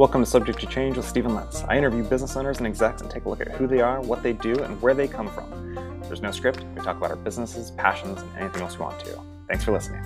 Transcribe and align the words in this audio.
Welcome 0.00 0.22
to 0.22 0.30
Subject 0.30 0.58
to 0.60 0.66
Change 0.66 0.96
with 0.96 1.06
Stephen 1.06 1.34
Lentz. 1.34 1.62
I 1.64 1.76
interview 1.76 2.02
business 2.02 2.34
owners 2.34 2.56
and 2.56 2.66
execs 2.66 3.02
and 3.02 3.10
take 3.10 3.26
a 3.26 3.28
look 3.28 3.42
at 3.42 3.50
who 3.50 3.66
they 3.66 3.82
are, 3.82 4.00
what 4.00 4.22
they 4.22 4.32
do, 4.32 4.54
and 4.54 4.80
where 4.80 4.94
they 4.94 5.06
come 5.06 5.28
from. 5.28 5.74
There's 6.04 6.22
no 6.22 6.30
script. 6.30 6.64
We 6.74 6.80
talk 6.80 6.96
about 6.96 7.10
our 7.10 7.18
businesses, 7.18 7.72
passions, 7.72 8.22
and 8.22 8.38
anything 8.38 8.62
else 8.62 8.78
we 8.78 8.80
want 8.80 8.98
to. 9.00 9.20
Thanks 9.46 9.62
for 9.62 9.72
listening. 9.72 10.00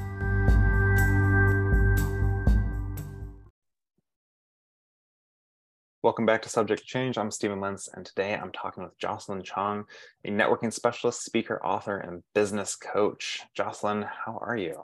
Welcome 6.03 6.27
back 6.27 6.43
to 6.43 6.49
Subject 6.49 6.81
to 6.81 6.87
Change. 6.89 7.17
I'm 7.17 7.31
Stephen 7.31 7.61
Lentz, 7.61 7.89
and 7.95 8.05
today 8.05 8.35
I'm 8.35 8.51
talking 8.51 8.83
with 8.83 8.99
Jocelyn 8.99 9.45
Chong, 9.45 9.85
a 10.25 10.29
networking 10.29 10.73
specialist, 10.73 11.25
speaker, 11.25 11.65
author, 11.65 11.99
and 11.99 12.25
business 12.35 12.75
coach. 12.75 13.43
Jocelyn, 13.55 14.03
how 14.03 14.41
are 14.43 14.57
you? 14.57 14.83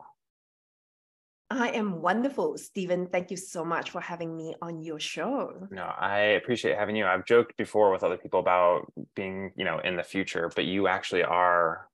I 1.50 1.70
am 1.70 2.00
wonderful, 2.00 2.56
Stephen. 2.58 3.08
Thank 3.08 3.32
you 3.32 3.36
so 3.36 3.64
much 3.64 3.90
for 3.90 4.00
having 4.00 4.36
me 4.36 4.54
on 4.62 4.82
your 4.82 5.00
show. 5.00 5.66
No, 5.72 5.82
I 5.82 6.18
appreciate 6.18 6.78
having 6.78 6.94
you. 6.94 7.06
I've 7.06 7.26
joked 7.26 7.56
before 7.56 7.90
with 7.90 8.04
other 8.04 8.16
people 8.16 8.38
about 8.38 8.92
being, 9.16 9.52
you 9.56 9.64
know, 9.64 9.80
in 9.80 9.96
the 9.96 10.04
future, 10.04 10.50
but 10.54 10.64
you 10.64 10.86
actually 10.86 11.24
are 11.24 11.88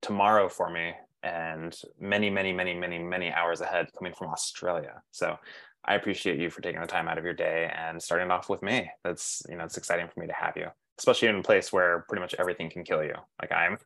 tomorrow 0.00 0.48
for 0.48 0.70
me 0.70 0.94
and 1.22 1.78
many, 2.00 2.30
many, 2.30 2.54
many, 2.54 2.74
many, 2.74 2.98
many 2.98 3.30
hours 3.30 3.60
ahead 3.60 3.88
coming 3.96 4.14
from 4.14 4.28
Australia. 4.28 5.02
So 5.10 5.38
I 5.84 5.94
appreciate 5.94 6.38
you 6.38 6.48
for 6.48 6.62
taking 6.62 6.80
the 6.80 6.86
time 6.86 7.06
out 7.06 7.18
of 7.18 7.24
your 7.24 7.34
day 7.34 7.70
and 7.76 8.02
starting 8.02 8.30
off 8.30 8.48
with 8.48 8.62
me. 8.62 8.90
That's, 9.04 9.42
you 9.48 9.56
know, 9.56 9.64
it's 9.64 9.76
exciting 9.76 10.08
for 10.08 10.20
me 10.20 10.26
to 10.26 10.32
have 10.32 10.56
you, 10.56 10.68
especially 10.98 11.28
in 11.28 11.36
a 11.36 11.42
place 11.42 11.70
where 11.70 12.04
pretty 12.08 12.22
much 12.22 12.34
everything 12.38 12.70
can 12.70 12.82
kill 12.82 13.04
you. 13.04 13.14
Like 13.40 13.52
I'm, 13.52 13.78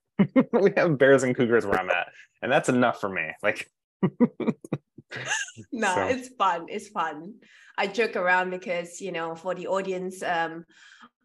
we 0.52 0.72
have 0.76 0.98
bears 0.98 1.24
and 1.24 1.36
cougars 1.36 1.66
where 1.66 1.80
I'm 1.80 1.90
at, 1.90 2.08
and 2.42 2.52
that's 2.52 2.68
enough 2.68 3.00
for 3.00 3.08
me. 3.08 3.32
Like, 3.42 3.70
no, 5.72 5.94
so. 5.94 6.06
it's 6.06 6.28
fun. 6.28 6.66
It's 6.68 6.88
fun. 6.88 7.34
I 7.78 7.86
joke 7.86 8.16
around 8.16 8.50
because, 8.50 9.00
you 9.00 9.12
know, 9.12 9.34
for 9.34 9.54
the 9.54 9.66
audience, 9.66 10.22
um, 10.22 10.64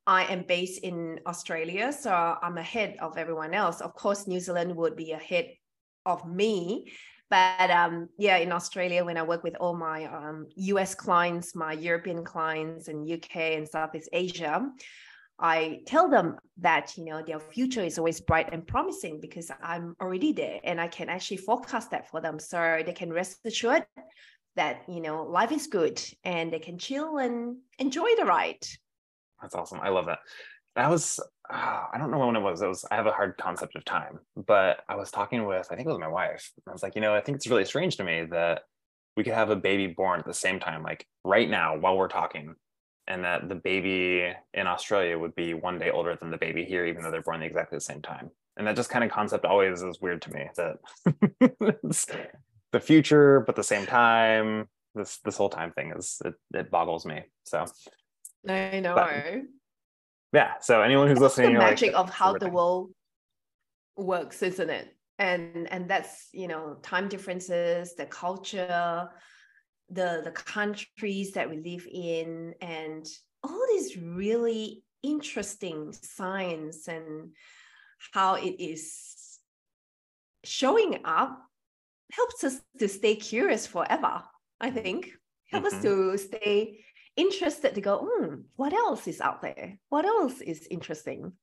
I 0.08 0.24
am 0.26 0.44
based 0.48 0.84
in 0.84 1.20
Australia, 1.28 1.94
so 1.94 2.12
I'm 2.12 2.58
ahead 2.58 2.98
of 3.00 3.18
everyone 3.18 3.54
else. 3.54 3.82
Of 3.82 3.94
course, 3.94 4.28
New 4.28 4.40
Zealand 4.40 4.76
would 4.76 4.96
be 4.96 5.12
ahead 5.12 5.52
of 6.06 6.28
me. 6.28 6.92
But 7.30 7.72
um, 7.72 8.10
yeah, 8.18 8.38
in 8.38 8.52
Australia, 8.52 9.06
when 9.06 9.18
I 9.18 9.24
work 9.24 9.44
with 9.44 9.56
all 9.56 9.74
my 9.74 10.06
um, 10.06 10.48
US 10.56 10.96
clients, 10.96 11.56
my 11.56 11.72
European 11.72 12.26
clients, 12.26 12.90
and 12.90 13.10
UK 13.10 13.56
and 13.56 13.68
Southeast 13.68 14.10
Asia, 14.12 14.70
I 15.42 15.82
tell 15.88 16.08
them 16.08 16.38
that 16.60 16.96
you 16.98 17.06
know 17.06 17.24
their 17.24 17.40
future 17.40 17.84
is 17.84 17.98
always 17.98 18.22
bright 18.22 18.50
and 18.54 18.66
promising 18.66 19.20
because 19.20 19.52
I'm 19.62 19.96
already 20.00 20.34
there 20.34 20.60
and 20.64 20.80
I 20.80 20.88
can 20.88 21.10
actually 21.10 21.38
forecast 21.38 21.92
that 21.92 22.10
for 22.10 22.22
them 22.22 22.38
so 22.38 22.82
they 22.86 22.94
can 22.94 23.12
rest 23.12 23.40
assured 23.44 23.86
that 24.56 24.84
you 24.88 25.02
know 25.02 25.24
life 25.24 25.52
is 25.52 25.68
good 25.68 26.02
and 26.24 26.54
they 26.54 26.60
can 26.60 26.78
chill 26.78 27.18
and 27.18 27.58
enjoy 27.80 28.10
the 28.18 28.26
ride. 28.26 28.64
That's 29.42 29.56
awesome. 29.56 29.80
I 29.82 29.90
love 29.90 30.06
that. 30.06 30.20
I 30.76 30.88
was 30.90 31.20
uh, 31.52 31.84
I 31.92 31.98
don't 31.98 32.12
know 32.12 32.20
when 32.20 32.36
it 32.36 32.42
was. 32.42 32.62
It 32.62 32.68
was 32.68 32.86
I 32.92 32.96
have 32.96 33.08
a 33.08 33.12
hard 33.12 33.36
concept 33.38 33.76
of 33.76 33.84
time, 33.84 34.20
but 34.36 34.82
I 34.88 34.96
was 34.96 35.10
talking 35.10 35.46
with 35.46 35.68
I 35.72 35.76
think 35.76 35.88
it 35.88 35.92
was 35.92 36.00
my 36.00 36.08
wife. 36.08 36.52
I 36.68 36.72
was 36.72 36.84
like, 36.84 36.96
you 36.96 37.02
know, 37.02 37.16
I 37.16 37.22
think 37.22 37.38
it's 37.38 37.48
really 37.48 37.66
strange 37.66 37.98
to 37.98 38.04
me 38.04 38.26
that 38.32 38.62
we 39.18 39.24
could 39.24 39.34
have 39.34 39.50
a 39.50 39.56
baby 39.56 39.88
born 39.88 40.20
at 40.20 40.26
the 40.26 40.34
same 40.34 40.60
time, 40.60 40.84
like 40.84 41.06
right 41.24 41.50
now 41.50 41.78
while 41.78 41.98
we're 41.98 42.08
talking, 42.08 42.56
and 43.08 43.24
that 43.24 43.50
the 43.50 43.56
baby 43.56 44.34
in 44.54 44.68
Australia 44.68 45.18
would 45.18 45.36
be 45.36 45.54
one 45.54 45.80
day 45.80 45.90
older 45.90 46.16
than 46.16 46.32
the 46.32 46.38
baby 46.38 46.66
here, 46.66 46.86
even 46.86 47.04
though 47.04 47.12
they're 47.12 47.22
born 47.22 47.42
exactly 47.42 47.78
the 47.78 47.82
same 47.82 48.02
time. 48.02 48.30
And 48.58 48.68
that 48.68 48.76
just 48.76 48.90
kind 48.90 49.04
of 49.04 49.12
concept 49.12 49.46
always 49.46 49.82
is 49.82 50.00
weird 50.02 50.22
to 50.24 50.34
me 50.34 50.50
that 50.58 50.78
it's 51.82 52.08
the 52.72 52.80
future, 52.80 53.42
but 53.42 53.56
the 53.56 53.64
same 53.64 53.86
time, 53.86 54.68
this 54.94 55.20
this 55.24 55.38
whole 55.38 55.50
time 55.50 55.72
thing 55.72 55.94
is 55.96 56.22
it, 56.26 56.34
it 56.54 56.72
boggles 56.72 57.06
me. 57.06 57.24
So 57.44 57.66
I 58.48 58.80
know. 58.80 58.96
But, 58.96 59.42
yeah. 60.34 60.54
So 60.62 60.82
anyone 60.82 61.08
who's 61.08 61.20
that's 61.20 61.38
listening, 61.38 61.54
the 61.54 61.60
magic 61.60 61.94
like, 61.94 62.00
of 62.00 62.10
how 62.10 62.38
the 62.38 62.50
world 62.50 62.92
works, 63.96 64.42
isn't 64.44 64.70
it? 64.70 64.96
And 65.20 65.72
and 65.72 65.90
that's 65.90 66.30
you 66.34 66.48
know 66.48 66.78
time 66.82 67.08
differences, 67.08 67.96
the 67.96 68.06
culture, 68.06 69.10
the 69.92 70.22
the 70.24 70.32
countries 70.32 71.34
that 71.34 71.50
we 71.50 71.58
live 71.58 71.88
in 71.92 72.54
and 72.62 73.06
all 73.44 73.66
these 73.70 73.98
really 73.98 74.84
interesting 75.04 75.94
science 75.94 76.88
and 76.88 77.32
how 78.14 78.36
it 78.36 78.56
is 78.60 79.40
showing 80.44 81.02
up 81.06 81.42
helps 82.12 82.44
us 82.44 82.62
to 82.80 82.88
stay 82.88 83.16
curious 83.16 83.68
forever 83.68 84.24
i 84.60 84.70
think. 84.70 85.12
Help 85.52 85.66
mm-hmm. 85.66 85.76
us 85.76 85.82
to 85.82 86.18
stay 86.18 86.80
interested 87.16 87.76
to 87.76 87.82
go 87.82 88.08
mm, 88.22 88.44
what 88.56 88.74
else 88.74 89.08
is 89.08 89.22
out 89.22 89.42
there? 89.42 89.78
What 89.90 90.06
else 90.06 90.42
is 90.42 90.68
interesting 90.72 91.34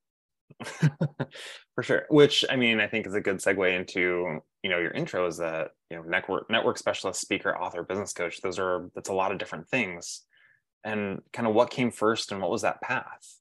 for 1.75 1.83
sure 1.83 2.05
which 2.09 2.45
i 2.51 2.57
mean 2.57 2.81
i 2.81 2.87
think 2.87 3.07
is 3.07 3.15
a 3.15 3.21
good 3.21 3.37
segue 3.37 3.77
into 3.77 4.41
you 4.63 4.71
know 4.71 4.79
your 4.79 4.91
intro 4.91 5.27
is 5.27 5.37
that 5.37 5.69
you 5.91 5.97
know 5.97 6.03
network 6.03 6.51
network 6.51 6.79
specialist 6.79 7.21
speaker 7.21 7.57
author 7.57 7.83
business 7.83 8.13
coach 8.13 8.41
those 8.41 8.59
are 8.59 8.91
that's 8.95 9.09
a 9.09 9.15
lot 9.15 9.33
of 9.33 9.39
different 9.39 9.69
things. 9.69 10.23
And 10.85 11.21
kind 11.33 11.47
of 11.47 11.55
what 11.55 11.71
came 11.71 11.91
first 11.91 12.33
and 12.33 12.41
what 12.41 12.51
was 12.51 12.63
that 12.63 12.81
path? 12.81 13.37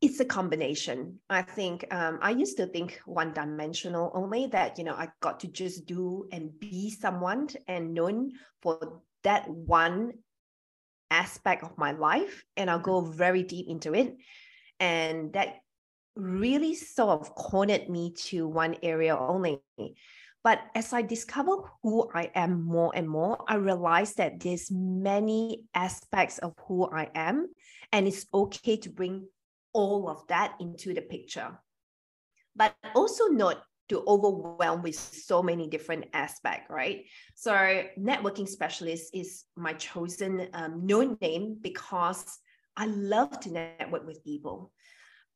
It's 0.00 0.20
a 0.20 0.24
combination. 0.24 1.18
I 1.28 1.42
think 1.42 1.86
um, 1.90 2.18
i 2.22 2.30
used 2.30 2.56
to 2.58 2.66
think 2.66 3.00
one 3.04 3.32
dimensional 3.32 4.12
only 4.14 4.46
that 4.46 4.78
you 4.78 4.84
know 4.84 4.94
i 4.94 5.08
got 5.20 5.40
to 5.40 5.48
just 5.48 5.86
do 5.86 6.28
and 6.30 6.58
be 6.60 6.90
someone 6.90 7.48
and 7.66 7.94
known 7.94 8.32
for 8.62 9.00
that 9.24 9.48
one 9.48 10.12
aspect 11.10 11.62
of 11.62 11.76
my 11.78 11.92
life 11.92 12.44
and 12.56 12.70
I'll 12.70 12.78
go 12.78 13.00
very 13.00 13.42
deep 13.42 13.66
into 13.68 13.94
it. 13.94 14.16
And 14.80 15.32
that 15.32 15.56
really 16.16 16.74
sort 16.74 17.20
of 17.20 17.34
cornered 17.34 17.88
me 17.88 18.12
to 18.26 18.46
one 18.46 18.76
area 18.82 19.16
only. 19.16 19.60
But 20.44 20.60
as 20.74 20.92
I 20.92 21.02
discover 21.02 21.56
who 21.82 22.10
I 22.14 22.30
am 22.34 22.62
more 22.62 22.92
and 22.94 23.08
more, 23.08 23.44
I 23.48 23.56
realize 23.56 24.14
that 24.14 24.40
there's 24.40 24.70
many 24.70 25.64
aspects 25.74 26.38
of 26.38 26.54
who 26.66 26.88
I 26.90 27.10
am, 27.14 27.48
and 27.92 28.06
it's 28.06 28.26
okay 28.32 28.76
to 28.78 28.88
bring 28.88 29.26
all 29.72 30.08
of 30.08 30.26
that 30.28 30.54
into 30.60 30.94
the 30.94 31.02
picture. 31.02 31.58
But 32.54 32.74
also 32.94 33.26
note 33.26 33.58
to 33.88 34.04
overwhelm 34.06 34.82
with 34.82 34.94
so 34.94 35.42
many 35.42 35.66
different 35.68 36.06
aspects, 36.12 36.70
right? 36.70 37.04
So 37.34 37.52
networking 37.98 38.48
specialist 38.48 39.10
is 39.14 39.44
my 39.56 39.72
chosen 39.74 40.48
um, 40.52 40.86
known 40.86 41.16
name 41.20 41.56
because 41.60 42.38
I 42.76 42.86
love 42.86 43.40
to 43.40 43.52
network 43.52 44.06
with 44.06 44.22
people. 44.24 44.72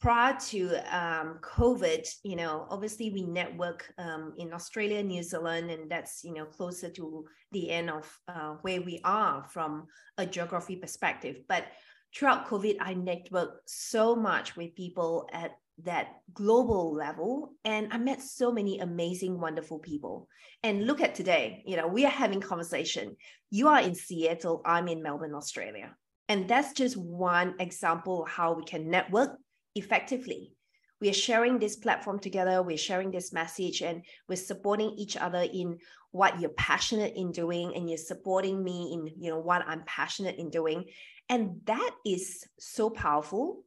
Prior 0.00 0.36
to 0.48 0.74
um, 0.96 1.38
COVID, 1.42 2.08
you 2.24 2.34
know, 2.34 2.66
obviously 2.70 3.10
we 3.10 3.22
network 3.22 3.92
um, 3.98 4.34
in 4.36 4.52
Australia, 4.52 5.02
New 5.02 5.22
Zealand, 5.22 5.70
and 5.70 5.88
that's 5.88 6.24
you 6.24 6.34
know 6.34 6.44
closer 6.44 6.90
to 6.90 7.24
the 7.52 7.70
end 7.70 7.88
of 7.88 8.18
uh, 8.26 8.54
where 8.62 8.82
we 8.82 9.00
are 9.04 9.44
from 9.44 9.86
a 10.18 10.26
geography 10.26 10.74
perspective. 10.74 11.36
But 11.48 11.66
throughout 12.14 12.48
COVID, 12.48 12.76
I 12.80 12.94
networked 12.94 13.58
so 13.66 14.16
much 14.16 14.56
with 14.56 14.74
people 14.74 15.28
at 15.32 15.52
that 15.84 16.08
global 16.32 16.94
level 16.94 17.52
and 17.64 17.92
i 17.92 17.98
met 17.98 18.22
so 18.22 18.52
many 18.52 18.78
amazing 18.78 19.40
wonderful 19.40 19.78
people. 19.78 20.28
And 20.62 20.86
look 20.86 21.00
at 21.00 21.14
today 21.14 21.62
you 21.66 21.76
know 21.76 21.86
we 21.86 22.04
are 22.04 22.10
having 22.10 22.40
conversation. 22.40 23.16
You 23.50 23.68
are 23.68 23.80
in 23.80 23.94
seattle 23.94 24.62
i'm 24.64 24.88
in 24.88 25.02
melbourne 25.02 25.34
australia. 25.34 25.94
And 26.28 26.48
that's 26.48 26.72
just 26.72 26.96
one 26.96 27.54
example 27.58 28.24
how 28.24 28.54
we 28.54 28.64
can 28.64 28.88
network 28.88 29.36
effectively. 29.74 30.52
We 31.00 31.10
are 31.10 31.14
sharing 31.14 31.58
this 31.58 31.76
platform 31.76 32.20
together 32.20 32.62
we're 32.62 32.76
sharing 32.78 33.10
this 33.10 33.32
message 33.32 33.82
and 33.82 34.04
we're 34.28 34.36
supporting 34.36 34.90
each 34.90 35.16
other 35.16 35.44
in 35.52 35.78
what 36.12 36.40
you're 36.40 36.50
passionate 36.50 37.14
in 37.16 37.32
doing 37.32 37.74
and 37.74 37.88
you're 37.88 37.98
supporting 37.98 38.62
me 38.62 38.92
in 38.92 39.22
you 39.22 39.30
know 39.30 39.40
what 39.40 39.66
i'm 39.66 39.82
passionate 39.84 40.36
in 40.38 40.50
doing. 40.50 40.84
And 41.28 41.60
that 41.64 41.92
is 42.04 42.44
so 42.58 42.90
powerful 42.90 43.64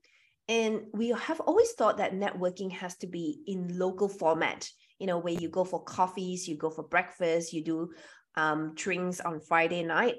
and 0.48 0.82
we 0.94 1.10
have 1.10 1.40
always 1.42 1.72
thought 1.72 1.98
that 1.98 2.14
networking 2.14 2.72
has 2.72 2.96
to 2.98 3.08
be 3.08 3.42
in 3.48 3.78
local 3.78 4.08
format, 4.08 4.70
you 5.00 5.08
know, 5.08 5.18
where 5.18 5.34
you 5.34 5.50
go 5.50 5.64
for 5.64 5.84
coffees, 5.84 6.48
you 6.48 6.56
go 6.56 6.70
for 6.70 6.84
breakfast, 6.84 7.52
you 7.52 7.64
do 7.64 7.92
um, 8.36 8.74
drinks 8.76 9.20
on 9.20 9.40
Friday 9.40 9.84
night. 9.84 10.16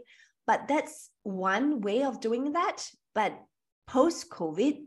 But 0.47 0.69
that's 0.69 1.11
one 1.23 1.81
way 1.81 2.03
of 2.03 2.21
doing 2.21 2.53
that. 2.53 2.89
But 3.15 3.39
post 3.87 4.31
COVID 4.31 4.85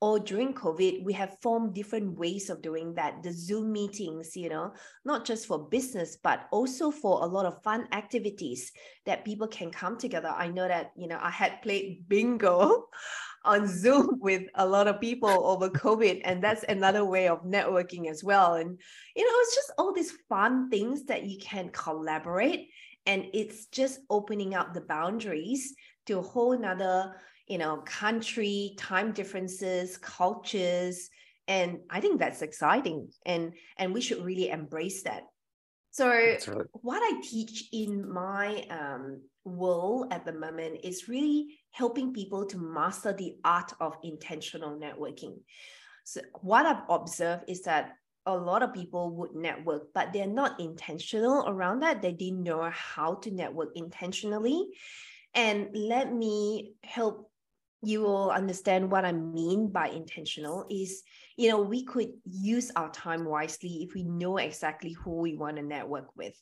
or 0.00 0.18
during 0.20 0.52
COVID, 0.52 1.04
we 1.04 1.14
have 1.14 1.38
formed 1.40 1.74
different 1.74 2.18
ways 2.18 2.50
of 2.50 2.60
doing 2.60 2.94
that. 2.94 3.22
The 3.22 3.32
Zoom 3.32 3.72
meetings, 3.72 4.36
you 4.36 4.48
know, 4.48 4.72
not 5.04 5.24
just 5.24 5.46
for 5.46 5.68
business, 5.68 6.18
but 6.22 6.46
also 6.52 6.90
for 6.90 7.22
a 7.22 7.26
lot 7.26 7.46
of 7.46 7.62
fun 7.62 7.88
activities 7.92 8.72
that 9.06 9.24
people 9.24 9.48
can 9.48 9.70
come 9.70 9.96
together. 9.96 10.28
I 10.28 10.48
know 10.48 10.68
that, 10.68 10.92
you 10.96 11.08
know, 11.08 11.18
I 11.20 11.30
had 11.30 11.62
played 11.62 12.04
bingo 12.08 12.84
on 13.46 13.66
Zoom 13.66 14.18
with 14.20 14.42
a 14.54 14.66
lot 14.66 14.88
of 14.88 15.00
people 15.00 15.46
over 15.46 15.70
COVID. 15.70 16.20
And 16.24 16.42
that's 16.42 16.64
another 16.68 17.04
way 17.04 17.28
of 17.28 17.44
networking 17.44 18.10
as 18.10 18.22
well. 18.22 18.54
And, 18.54 18.78
you 19.14 19.24
know, 19.24 19.38
it's 19.40 19.54
just 19.54 19.72
all 19.78 19.94
these 19.94 20.12
fun 20.28 20.68
things 20.68 21.04
that 21.04 21.24
you 21.24 21.38
can 21.38 21.70
collaborate 21.70 22.68
and 23.06 23.26
it's 23.32 23.66
just 23.66 24.00
opening 24.10 24.54
up 24.54 24.74
the 24.74 24.80
boundaries 24.80 25.74
to 26.06 26.18
a 26.18 26.22
whole 26.22 26.58
nother 26.58 27.14
you 27.46 27.58
know 27.58 27.78
country 27.86 28.74
time 28.76 29.12
differences 29.12 29.96
cultures 29.98 31.08
and 31.48 31.78
i 31.90 32.00
think 32.00 32.18
that's 32.18 32.42
exciting 32.42 33.08
and 33.24 33.52
and 33.78 33.94
we 33.94 34.00
should 34.00 34.24
really 34.24 34.50
embrace 34.50 35.02
that 35.04 35.22
so 35.96 36.52
really- 36.52 36.64
what 36.72 37.00
i 37.02 37.20
teach 37.22 37.68
in 37.72 37.90
my 38.12 38.64
um, 38.70 39.20
world 39.44 40.12
at 40.12 40.24
the 40.24 40.32
moment 40.32 40.80
is 40.82 41.08
really 41.08 41.58
helping 41.70 42.12
people 42.12 42.44
to 42.46 42.58
master 42.58 43.12
the 43.12 43.36
art 43.44 43.72
of 43.80 43.96
intentional 44.02 44.78
networking 44.78 45.34
so 46.04 46.20
what 46.40 46.66
i've 46.66 46.84
observed 46.88 47.44
is 47.48 47.62
that 47.62 47.94
a 48.26 48.36
lot 48.36 48.62
of 48.62 48.74
people 48.74 49.10
would 49.12 49.34
network, 49.34 49.92
but 49.94 50.12
they're 50.12 50.26
not 50.26 50.58
intentional 50.58 51.44
around 51.46 51.80
that. 51.80 52.02
They 52.02 52.12
didn't 52.12 52.42
know 52.42 52.68
how 52.74 53.14
to 53.22 53.30
network 53.30 53.70
intentionally. 53.76 54.66
And 55.34 55.68
let 55.72 56.12
me 56.12 56.72
help 56.82 57.30
you 57.82 58.00
will 58.00 58.30
understand 58.30 58.90
what 58.90 59.04
I 59.04 59.12
mean 59.12 59.68
by 59.68 59.88
intentional 59.88 60.66
is, 60.70 61.02
you 61.36 61.48
know, 61.48 61.60
we 61.60 61.84
could 61.84 62.08
use 62.24 62.70
our 62.74 62.90
time 62.90 63.24
wisely 63.24 63.86
if 63.88 63.94
we 63.94 64.04
know 64.04 64.38
exactly 64.38 64.92
who 64.92 65.20
we 65.20 65.36
want 65.36 65.56
to 65.56 65.62
network 65.62 66.08
with. 66.16 66.34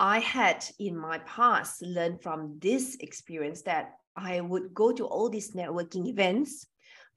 I 0.00 0.18
had 0.20 0.64
in 0.78 0.96
my 0.96 1.18
past 1.20 1.82
learned 1.82 2.22
from 2.22 2.58
this 2.60 2.96
experience 3.00 3.62
that 3.62 3.92
I 4.16 4.40
would 4.40 4.74
go 4.74 4.92
to 4.92 5.04
all 5.06 5.28
these 5.28 5.52
networking 5.52 6.06
events 6.06 6.66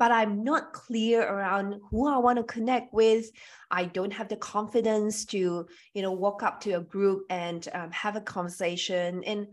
but 0.01 0.11
I'm 0.11 0.43
not 0.43 0.73
clear 0.73 1.21
around 1.21 1.79
who 1.91 2.07
I 2.07 2.17
want 2.17 2.37
to 2.37 2.43
connect 2.43 2.91
with. 2.91 3.29
I 3.69 3.85
don't 3.85 4.11
have 4.13 4.29
the 4.29 4.35
confidence 4.35 5.25
to, 5.25 5.67
you 5.93 6.01
know, 6.01 6.11
walk 6.11 6.41
up 6.41 6.59
to 6.61 6.71
a 6.71 6.81
group 6.81 7.25
and 7.29 7.67
um, 7.71 7.91
have 7.91 8.15
a 8.15 8.21
conversation. 8.21 9.23
And 9.25 9.45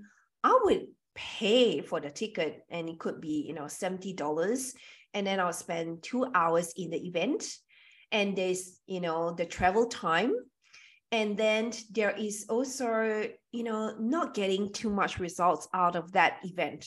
I 0.42 0.58
would 0.64 0.86
pay 1.18 1.80
for 1.80 2.00
the 2.00 2.10
ticket, 2.10 2.64
and 2.70 2.88
it 2.88 3.00
could 3.00 3.20
be, 3.20 3.44
you 3.48 3.54
know, 3.54 3.66
seventy 3.66 4.12
dollars, 4.12 4.74
and 5.14 5.26
then 5.26 5.40
I'll 5.40 5.52
spend 5.52 6.02
two 6.02 6.30
hours 6.32 6.72
in 6.76 6.90
the 6.90 7.06
event, 7.06 7.44
and 8.12 8.36
there's, 8.36 8.78
you 8.86 9.00
know, 9.00 9.34
the 9.34 9.44
travel 9.44 9.86
time. 9.86 10.32
And 11.10 11.36
then 11.36 11.72
there 11.90 12.14
is 12.16 12.46
also, 12.48 13.28
you 13.50 13.64
know, 13.64 13.94
not 13.98 14.34
getting 14.34 14.72
too 14.72 14.90
much 14.90 15.18
results 15.18 15.66
out 15.72 15.96
of 15.96 16.12
that 16.12 16.38
event. 16.44 16.86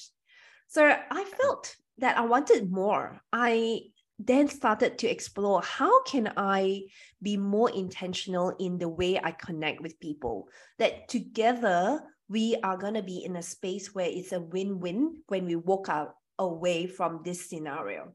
So 0.68 0.86
I 0.86 1.24
felt 1.42 1.75
that 1.98 2.18
I 2.18 2.25
wanted 2.25 2.72
more, 2.72 3.19
I 3.33 3.81
then 4.19 4.48
started 4.48 5.00
to 5.00 5.07
explore 5.07 5.62
how 5.63 6.04
can 6.04 6.31
I 6.38 6.83
be 7.22 7.36
more 7.36 7.72
intentional 7.72 8.56
in 8.60 8.78
the 8.78 8.88
way 8.88 9.19
I 9.22 9.31
connect 9.31 9.81
with 9.81 10.00
people. 10.00 10.48
That 10.78 11.10
together 11.10 12.04
we 12.31 12.56
are 12.63 12.78
going 12.78 12.94
to 12.94 13.04
be 13.04 13.25
in 13.25 13.36
a 13.36 13.42
space 13.42 13.94
where 13.94 14.10
it's 14.10 14.31
a 14.31 14.39
win-win 14.39 15.18
when 15.28 15.45
we 15.45 15.57
walk 15.57 15.89
out 15.89 16.16
away 16.39 16.88
from 16.88 17.22
this 17.25 17.50
scenario. 17.50 18.13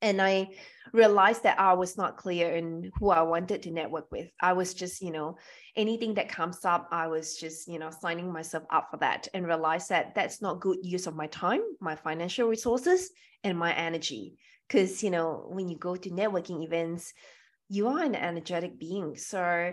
And 0.00 0.20
I 0.20 0.48
realized 0.92 1.42
that 1.42 1.60
I 1.60 1.74
was 1.74 1.96
not 1.96 2.16
clear 2.16 2.56
in 2.56 2.90
who 2.98 3.10
I 3.10 3.20
wanted 3.20 3.62
to 3.62 3.70
network 3.70 4.10
with. 4.10 4.30
I 4.40 4.54
was 4.54 4.72
just, 4.72 5.02
you 5.02 5.12
know, 5.12 5.36
anything 5.76 6.14
that 6.14 6.30
comes 6.30 6.64
up, 6.64 6.88
I 6.90 7.06
was 7.06 7.36
just, 7.36 7.68
you 7.68 7.78
know, 7.78 7.90
signing 7.90 8.32
myself 8.32 8.64
up 8.70 8.88
for 8.90 8.96
that 8.96 9.28
and 9.34 9.46
realized 9.46 9.90
that 9.90 10.14
that's 10.14 10.40
not 10.40 10.60
good 10.60 10.78
use 10.82 11.06
of 11.06 11.14
my 11.14 11.26
time, 11.26 11.60
my 11.78 11.94
financial 11.94 12.48
resources, 12.48 13.10
and 13.44 13.56
my 13.56 13.72
energy. 13.74 14.38
Because, 14.66 15.02
you 15.04 15.10
know, 15.10 15.44
when 15.50 15.68
you 15.68 15.76
go 15.76 15.94
to 15.94 16.10
networking 16.10 16.64
events, 16.64 17.12
you 17.68 17.86
are 17.88 18.02
an 18.02 18.16
energetic 18.16 18.78
being. 18.78 19.16
So 19.16 19.72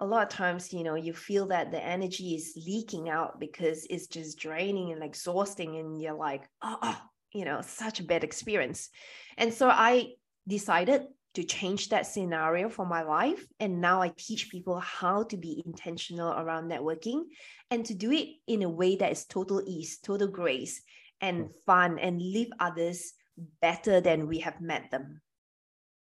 a 0.00 0.06
lot 0.06 0.22
of 0.22 0.30
times, 0.30 0.72
you 0.72 0.82
know, 0.82 0.94
you 0.94 1.12
feel 1.12 1.46
that 1.48 1.70
the 1.70 1.84
energy 1.84 2.34
is 2.34 2.58
leaking 2.66 3.10
out 3.10 3.38
because 3.38 3.86
it's 3.90 4.06
just 4.06 4.38
draining 4.38 4.92
and 4.92 5.04
exhausting. 5.04 5.76
And 5.76 6.00
you're 6.00 6.14
like, 6.14 6.48
oh, 6.62 6.78
oh 6.82 7.00
you 7.32 7.44
know, 7.44 7.60
such 7.60 8.00
a 8.00 8.04
bad 8.04 8.24
experience. 8.24 8.88
And 9.36 9.52
so 9.52 9.68
I 9.68 10.14
decided 10.48 11.02
to 11.34 11.44
change 11.44 11.90
that 11.90 12.06
scenario 12.06 12.68
for 12.68 12.86
my 12.86 13.02
life. 13.02 13.46
And 13.60 13.80
now 13.80 14.00
I 14.02 14.12
teach 14.16 14.50
people 14.50 14.80
how 14.80 15.24
to 15.24 15.36
be 15.36 15.62
intentional 15.64 16.32
around 16.32 16.70
networking 16.70 17.24
and 17.70 17.84
to 17.86 17.94
do 17.94 18.10
it 18.10 18.28
in 18.48 18.62
a 18.62 18.68
way 18.68 18.96
that 18.96 19.12
is 19.12 19.26
total 19.26 19.62
ease, 19.66 19.98
total 19.98 20.28
grace, 20.28 20.82
and 21.20 21.42
hmm. 21.42 21.50
fun, 21.66 21.98
and 21.98 22.18
leave 22.20 22.50
others 22.58 23.12
better 23.60 24.00
than 24.00 24.26
we 24.26 24.38
have 24.38 24.60
met 24.60 24.90
them. 24.90 25.20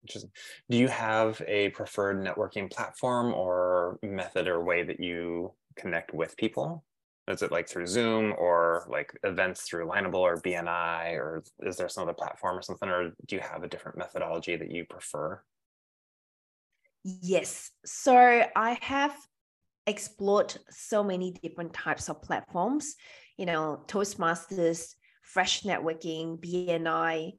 Interesting. 0.05 0.31
Do 0.69 0.77
you 0.77 0.89
have 0.89 1.41
a 1.47 1.71
preferred 1.71 2.19
networking 2.23 2.71
platform 2.71 3.33
or 3.33 3.99
method 4.03 4.49
or 4.49 4.63
way 4.63 4.83
that 4.83 5.01
you 5.01 5.53
connect 5.77 6.13
with 6.13 6.37
people? 6.37 6.85
Is 7.27 7.41
it 7.41 7.51
like 7.51 7.69
through 7.69 7.87
Zoom 7.87 8.35
or 8.37 8.87
like 8.91 9.17
events 9.23 9.63
through 9.63 9.87
Lineable 9.87 10.21
or 10.21 10.37
BNI, 10.43 11.15
or 11.15 11.43
is 11.61 11.79
there 11.79 11.89
some 11.89 12.03
other 12.03 12.13
platform 12.13 12.59
or 12.59 12.63
something, 12.63 12.89
or 12.89 13.13
do 13.27 13.37
you 13.37 13.41
have 13.41 13.63
a 13.63 13.69
different 13.69 13.97
methodology 13.97 14.57
that 14.57 14.71
you 14.71 14.85
prefer? 14.85 15.41
Yes. 17.03 17.71
So 17.87 18.45
I 18.55 18.79
have 18.83 19.17
explored 19.87 20.55
so 20.69 21.03
many 21.03 21.31
different 21.31 21.73
types 21.73 22.11
of 22.11 22.21
platforms, 22.21 22.95
you 23.39 23.47
know, 23.47 23.85
Toastmasters, 23.87 24.95
Fresh 25.23 25.63
Networking, 25.63 26.39
BNI, 26.39 27.33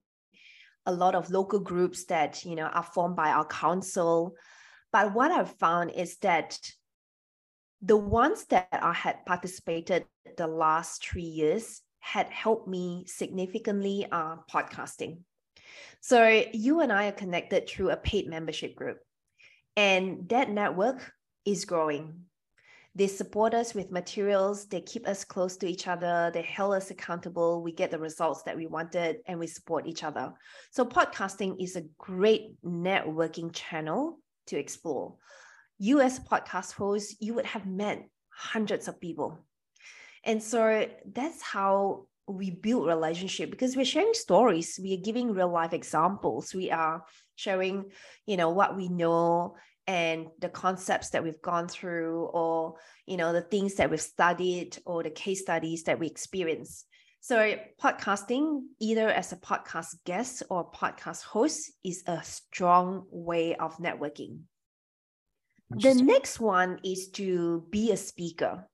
a 0.86 0.94
lot 0.94 1.16
of 1.16 1.30
local 1.30 1.60
groups 1.60 2.06
that, 2.06 2.46
you 2.46 2.56
know, 2.56 2.68
are 2.68 2.84
formed 2.84 3.16
by 3.16 3.30
our 3.30 3.46
council. 3.46 4.36
But 4.92 5.14
what 5.14 5.32
I've 5.32 5.56
found 5.58 5.92
is 5.92 6.18
that 6.18 6.60
the 7.82 7.98
ones 7.98 8.46
that 8.46 8.68
I 8.72 8.94
had 8.94 9.26
participated 9.26 10.06
the 10.38 10.48
last 10.48 11.06
three 11.06 11.24
years 11.24 11.82
had 12.00 12.30
helped 12.30 12.68
me 12.68 13.04
significantly 13.08 14.08
uh, 14.12 14.38
podcasting. 14.52 15.20
So 16.02 16.44
you 16.54 16.82
and 16.82 16.92
I 16.92 17.08
are 17.08 17.14
connected 17.14 17.68
through 17.68 17.90
a 17.90 17.98
paid 17.98 18.30
membership 18.30 18.76
group, 18.76 19.00
and 19.76 20.30
that 20.30 20.50
network 20.50 21.12
is 21.46 21.66
growing. 21.66 22.26
They 22.96 23.08
support 23.08 23.54
us 23.54 23.74
with 23.74 23.92
materials, 23.92 24.68
they 24.68 24.82
keep 24.82 25.06
us 25.08 25.26
close 25.26 25.58
to 25.58 25.68
each 25.68 25.88
other, 25.88 26.32
they 26.34 26.44
hold 26.44 26.76
us 26.76 26.92
accountable, 26.92 27.62
we 27.62 27.74
get 27.74 27.92
the 27.92 28.00
results 28.00 28.44
that 28.44 28.56
we 28.56 28.68
wanted, 28.68 29.18
and 29.28 29.38
we 29.38 29.48
support 29.48 29.86
each 29.86 30.04
other. 30.04 30.34
So, 30.72 30.86
podcasting 30.86 31.62
is 31.62 31.76
a 31.76 31.84
great 31.98 32.56
networking 32.64 33.52
channel 33.54 34.20
to 34.48 34.58
explore 34.58 35.16
you 35.78 36.00
as 36.00 36.20
podcast 36.20 36.74
host, 36.74 37.18
you 37.20 37.34
would 37.34 37.46
have 37.46 37.66
met 37.66 38.08
hundreds 38.30 38.88
of 38.88 39.00
people. 39.00 39.40
And 40.24 40.42
so 40.42 40.88
that's 41.14 41.42
how 41.42 42.08
we 42.28 42.50
build 42.50 42.88
relationship 42.88 43.52
because 43.52 43.76
we're 43.76 43.86
sharing 43.86 44.14
stories, 44.14 44.80
we 44.82 44.94
are 44.96 45.04
giving 45.04 45.34
real 45.34 45.52
life 45.52 45.74
examples, 45.74 46.54
we 46.54 46.72
are 46.72 47.04
sharing, 47.36 47.86
you 48.26 48.38
know, 48.38 48.50
what 48.50 48.76
we 48.76 48.90
know 48.90 49.56
and 49.88 50.28
the 50.40 50.50
concepts 50.50 51.10
that 51.12 51.24
we've 51.24 51.42
gone 51.42 51.68
through 51.68 52.26
or 52.34 52.76
you 53.06 53.18
know 53.18 53.34
the 53.34 53.42
things 53.42 53.76
that 53.76 53.90
we've 53.90 54.02
studied 54.02 54.78
or 54.86 55.04
the 55.04 55.10
case 55.10 55.42
studies 55.42 55.84
that 55.84 56.00
we 56.00 56.08
experience 56.08 56.86
so 57.22 57.56
podcasting 57.82 58.62
either 58.80 59.10
as 59.10 59.32
a 59.32 59.38
podcast 59.38 59.96
guest 60.06 60.44
or 60.50 60.72
podcast 60.72 61.24
host 61.24 61.72
is 61.84 62.04
a 62.08 62.24
strong 62.24 63.06
way 63.12 63.56
of 63.56 63.78
networking 63.78 64.40
the 65.70 65.96
next 65.96 66.40
one 66.40 66.80
is 66.84 67.10
to 67.12 67.66
be 67.72 67.92
a 67.92 67.98
speaker. 67.98 68.68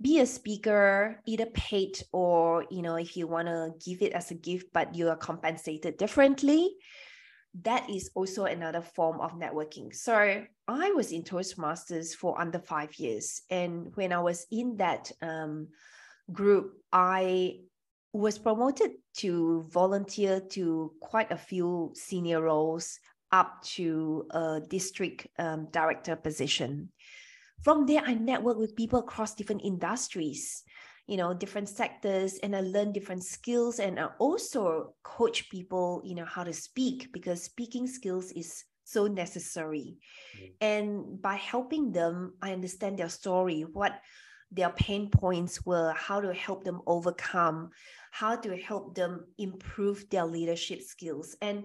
Be 0.00 0.20
a 0.20 0.26
speaker, 0.26 1.20
either 1.26 1.46
paid 1.46 2.00
or, 2.12 2.64
you 2.70 2.82
know, 2.82 2.96
if 2.96 3.16
you 3.16 3.26
want 3.26 3.48
to 3.48 3.72
give 3.84 4.02
it 4.02 4.12
as 4.12 4.30
a 4.30 4.34
gift, 4.34 4.66
but 4.72 4.94
you 4.94 5.08
are 5.08 5.16
compensated 5.16 5.96
differently. 5.96 6.76
That 7.62 7.88
is 7.90 8.10
also 8.14 8.44
another 8.44 8.80
form 8.80 9.20
of 9.20 9.32
networking. 9.32 9.94
So 9.94 10.44
I 10.68 10.90
was 10.92 11.12
in 11.12 11.22
Toastmasters 11.22 12.14
for 12.14 12.40
under 12.40 12.58
five 12.58 12.94
years. 12.96 13.42
And 13.50 13.94
when 13.96 14.12
I 14.12 14.20
was 14.20 14.46
in 14.50 14.76
that 14.76 15.10
um, 15.22 15.68
group, 16.32 16.74
I 16.92 17.60
was 18.12 18.38
promoted 18.38 18.92
to 19.18 19.66
volunteer 19.70 20.40
to 20.40 20.92
quite 21.00 21.30
a 21.30 21.36
few 21.36 21.92
senior 21.94 22.42
roles 22.42 22.98
up 23.32 23.62
to 23.62 24.26
a 24.30 24.60
district 24.68 25.26
um, 25.38 25.68
director 25.70 26.16
position. 26.16 26.90
From 27.62 27.86
there, 27.86 28.02
I 28.06 28.14
network 28.14 28.56
with 28.56 28.76
people 28.76 29.00
across 29.00 29.34
different 29.34 29.62
industries, 29.64 30.62
you 31.08 31.16
know, 31.16 31.32
different 31.32 31.68
sectors, 31.68 32.38
and 32.42 32.54
I 32.54 32.60
learn 32.60 32.92
different 32.92 33.24
skills. 33.24 33.80
And 33.80 33.98
I 33.98 34.08
also 34.18 34.94
coach 35.02 35.48
people, 35.50 36.02
you 36.04 36.14
know, 36.14 36.26
how 36.26 36.44
to 36.44 36.52
speak 36.52 37.10
because 37.12 37.42
speaking 37.42 37.86
skills 37.86 38.30
is 38.32 38.64
so 38.84 39.06
necessary. 39.06 39.96
Mm. 40.38 40.52
And 40.60 41.22
by 41.22 41.36
helping 41.36 41.92
them, 41.92 42.34
I 42.42 42.52
understand 42.52 42.98
their 42.98 43.08
story, 43.08 43.62
what 43.62 44.00
their 44.52 44.68
pain 44.70 45.08
points 45.10 45.64
were, 45.64 45.94
how 45.96 46.20
to 46.20 46.32
help 46.34 46.62
them 46.62 46.82
overcome, 46.86 47.70
how 48.10 48.36
to 48.36 48.56
help 48.56 48.94
them 48.94 49.24
improve 49.38 50.08
their 50.10 50.26
leadership 50.26 50.82
skills. 50.82 51.36
And 51.40 51.64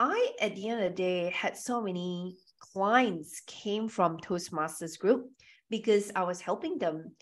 I, 0.00 0.32
at 0.40 0.54
the 0.54 0.68
end 0.68 0.82
of 0.82 0.90
the 0.90 0.96
day, 0.96 1.30
had 1.30 1.58
so 1.58 1.82
many 1.82 2.36
clients 2.58 3.40
came 3.46 3.88
from 3.88 4.18
Toastmasters 4.18 4.98
group 4.98 5.30
because 5.68 6.10
I 6.16 6.22
was 6.22 6.40
helping 6.40 6.78
them. 6.78 7.12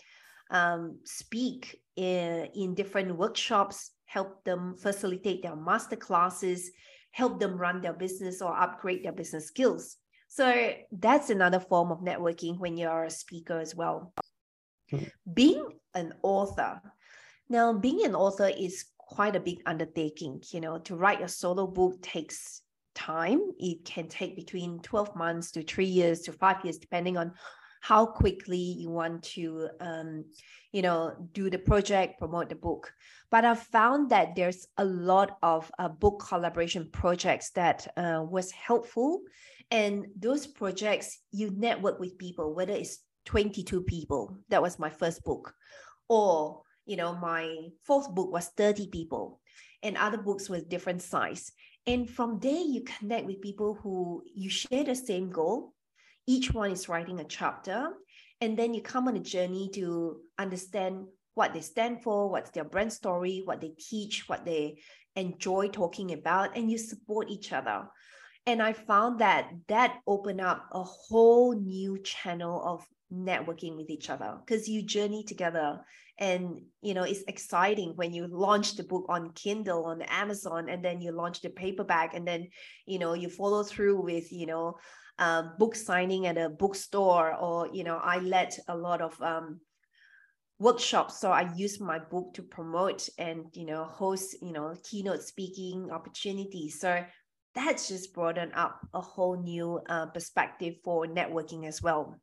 Um, 0.49 0.99
speak 1.03 1.79
in, 1.95 2.47
in 2.55 2.75
different 2.75 3.15
workshops, 3.15 3.91
help 4.05 4.43
them 4.43 4.75
facilitate 4.77 5.43
their 5.43 5.55
master 5.55 5.95
classes, 5.95 6.71
help 7.11 7.39
them 7.39 7.57
run 7.57 7.81
their 7.81 7.93
business 7.93 8.41
or 8.41 8.57
upgrade 8.57 9.03
their 9.03 9.11
business 9.11 9.47
skills. 9.47 9.97
So 10.27 10.71
that's 10.91 11.29
another 11.29 11.59
form 11.59 11.91
of 11.91 11.99
networking 11.99 12.59
when 12.59 12.77
you're 12.77 13.05
a 13.05 13.09
speaker 13.09 13.59
as 13.59 13.75
well. 13.75 14.13
Hmm. 14.89 15.03
Being 15.33 15.67
an 15.93 16.13
author. 16.21 16.81
Now, 17.49 17.73
being 17.73 18.05
an 18.05 18.15
author 18.15 18.47
is 18.47 18.85
quite 18.97 19.35
a 19.35 19.39
big 19.39 19.61
undertaking. 19.65 20.41
You 20.51 20.61
know, 20.61 20.79
to 20.79 20.95
write 20.95 21.21
a 21.21 21.27
solo 21.27 21.65
book 21.65 22.01
takes 22.01 22.61
time. 22.93 23.41
It 23.59 23.85
can 23.85 24.07
take 24.07 24.35
between 24.35 24.79
12 24.79 25.15
months 25.15 25.51
to 25.51 25.63
three 25.63 25.85
years 25.85 26.21
to 26.21 26.33
five 26.33 26.63
years, 26.63 26.77
depending 26.77 27.17
on 27.17 27.31
how 27.87 28.05
quickly 28.05 28.57
you 28.57 28.89
want 28.89 29.23
to 29.23 29.69
um, 29.79 30.25
you 30.73 30.81
know 30.81 31.15
do 31.31 31.49
the 31.49 31.57
project 31.57 32.19
promote 32.19 32.49
the 32.49 32.55
book. 32.55 32.91
But 33.31 33.45
i've 33.45 33.63
found 33.63 34.09
that 34.09 34.35
there's 34.35 34.67
a 34.77 34.83
lot 34.83 35.37
of 35.41 35.71
uh, 35.79 35.87
book 35.87 36.25
collaboration 36.27 36.89
projects 36.91 37.51
that 37.51 37.87
uh, 37.95 38.25
was 38.29 38.51
helpful. 38.51 39.21
And 39.71 40.07
those 40.19 40.47
projects 40.47 41.19
you 41.31 41.51
network 41.51 41.99
with 41.99 42.17
people 42.17 42.53
whether 42.53 42.73
it's 42.73 42.99
22 43.25 43.83
people 43.83 44.37
that 44.49 44.61
was 44.61 44.79
my 44.79 44.89
first 44.89 45.23
book 45.23 45.53
or 46.09 46.61
you 46.85 46.97
know 46.97 47.15
my 47.15 47.43
fourth 47.83 48.09
book 48.13 48.31
was 48.31 48.47
30 48.57 48.87
people 48.87 49.39
and 49.83 49.95
other 49.97 50.17
books 50.17 50.49
with 50.49 50.69
different 50.69 51.01
size. 51.01 51.51
And 51.85 52.09
from 52.09 52.39
there 52.39 52.63
you 52.73 52.83
connect 52.83 53.25
with 53.25 53.41
people 53.41 53.79
who 53.81 54.23
you 54.35 54.49
share 54.49 54.83
the 54.83 54.95
same 54.95 55.29
goal 55.29 55.73
each 56.27 56.53
one 56.53 56.71
is 56.71 56.89
writing 56.89 57.19
a 57.19 57.23
chapter 57.23 57.89
and 58.41 58.57
then 58.57 58.73
you 58.73 58.81
come 58.81 59.07
on 59.07 59.15
a 59.15 59.19
journey 59.19 59.69
to 59.73 60.17
understand 60.37 61.05
what 61.33 61.53
they 61.53 61.61
stand 61.61 62.03
for 62.03 62.29
what's 62.29 62.51
their 62.51 62.63
brand 62.63 62.91
story 62.91 63.41
what 63.45 63.61
they 63.61 63.71
teach 63.79 64.27
what 64.27 64.45
they 64.45 64.77
enjoy 65.17 65.67
talking 65.67 66.13
about 66.13 66.55
and 66.55 66.71
you 66.71 66.77
support 66.77 67.29
each 67.29 67.51
other. 67.51 67.87
And 68.45 68.61
i 68.61 68.71
found 68.71 69.19
that 69.19 69.49
that 69.67 69.99
opened 70.07 70.39
up 70.39 70.69
a 70.71 70.83
whole 70.83 71.53
new 71.53 71.99
channel 72.01 72.63
of 72.63 72.85
networking 73.11 73.75
with 73.75 73.89
each 73.89 74.09
other 74.09 74.37
because 74.45 74.69
you 74.69 74.83
journey 74.83 75.23
together. 75.23 75.79
And 76.19 76.61
you 76.81 76.93
know 76.93 77.03
it's 77.03 77.23
exciting 77.27 77.93
when 77.95 78.13
you 78.13 78.27
launch 78.27 78.75
the 78.75 78.83
book 78.83 79.05
on 79.07 79.33
kindle 79.33 79.85
on 79.85 80.01
amazon 80.01 80.67
and 80.67 80.83
then 80.83 80.99
you 80.99 81.11
launch 81.11 81.41
the 81.41 81.49
paperback 81.49 82.15
and 82.15 82.27
then 82.27 82.47
you 82.87 82.97
know 82.97 83.13
you 83.13 83.29
follow 83.29 83.61
through 83.61 84.01
with 84.01 84.31
you 84.31 84.47
know 84.47 84.77
um, 85.19 85.53
book 85.57 85.75
signing 85.75 86.27
at 86.27 86.37
a 86.37 86.49
bookstore 86.49 87.35
or 87.35 87.67
you 87.73 87.83
know 87.83 87.97
i 88.03 88.19
led 88.19 88.53
a 88.67 88.77
lot 88.77 89.01
of 89.01 89.19
um, 89.21 89.59
workshops. 90.59 91.19
So 91.19 91.31
i 91.31 91.51
use 91.55 91.79
my 91.79 91.99
book 91.99 92.33
to 92.33 92.41
promote 92.41 93.09
and 93.17 93.45
you 93.53 93.65
know 93.65 93.83
host 93.83 94.35
you 94.41 94.51
know 94.51 94.75
keynote 94.83 95.23
speaking 95.23 95.91
opportunities. 95.91 96.79
So 96.79 97.03
that's 97.55 97.87
just 97.87 98.13
broadened 98.13 98.51
up 98.55 98.79
a 98.93 99.01
whole 99.01 99.41
new 99.41 99.79
uh, 99.89 100.07
perspective 100.07 100.75
for 100.83 101.05
networking 101.07 101.65
as 101.67 101.81
well. 101.81 102.19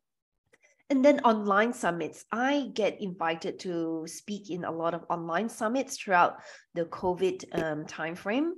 And 0.89 1.03
then 1.03 1.19
online 1.21 1.73
summits. 1.73 2.25
I 2.31 2.69
get 2.73 3.01
invited 3.01 3.59
to 3.61 4.05
speak 4.07 4.51
in 4.51 4.63
a 4.63 4.71
lot 4.71 4.93
of 4.93 5.03
online 5.09 5.49
summits 5.49 5.97
throughout 5.97 6.37
the 6.73 6.85
covid 6.85 7.43
um, 7.53 7.85
timeframe 7.85 8.51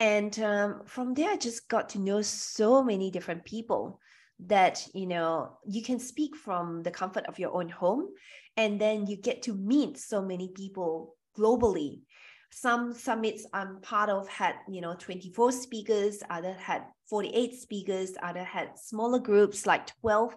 and 0.00 0.38
um, 0.40 0.82
from 0.86 1.14
there 1.14 1.30
i 1.30 1.36
just 1.36 1.68
got 1.68 1.88
to 1.90 1.98
know 1.98 2.22
so 2.22 2.82
many 2.82 3.10
different 3.10 3.44
people 3.44 4.00
that 4.46 4.86
you 4.94 5.06
know 5.06 5.58
you 5.66 5.82
can 5.82 5.98
speak 5.98 6.34
from 6.34 6.82
the 6.82 6.90
comfort 6.90 7.24
of 7.26 7.38
your 7.38 7.54
own 7.54 7.68
home 7.68 8.08
and 8.56 8.80
then 8.80 9.06
you 9.06 9.16
get 9.16 9.42
to 9.42 9.54
meet 9.54 9.96
so 9.98 10.20
many 10.22 10.50
people 10.54 11.16
globally. 11.38 12.00
Some 12.52 12.92
summits 12.92 13.46
i'm 13.52 13.80
part 13.80 14.10
of 14.10 14.28
had 14.28 14.56
you 14.68 14.80
know 14.80 14.96
24 14.98 15.52
speakers 15.52 16.20
other 16.28 16.52
had 16.54 16.82
48 17.08 17.54
speakers 17.54 18.14
other 18.22 18.42
had 18.42 18.76
smaller 18.76 19.20
groups 19.20 19.66
like 19.66 19.86
12 20.00 20.34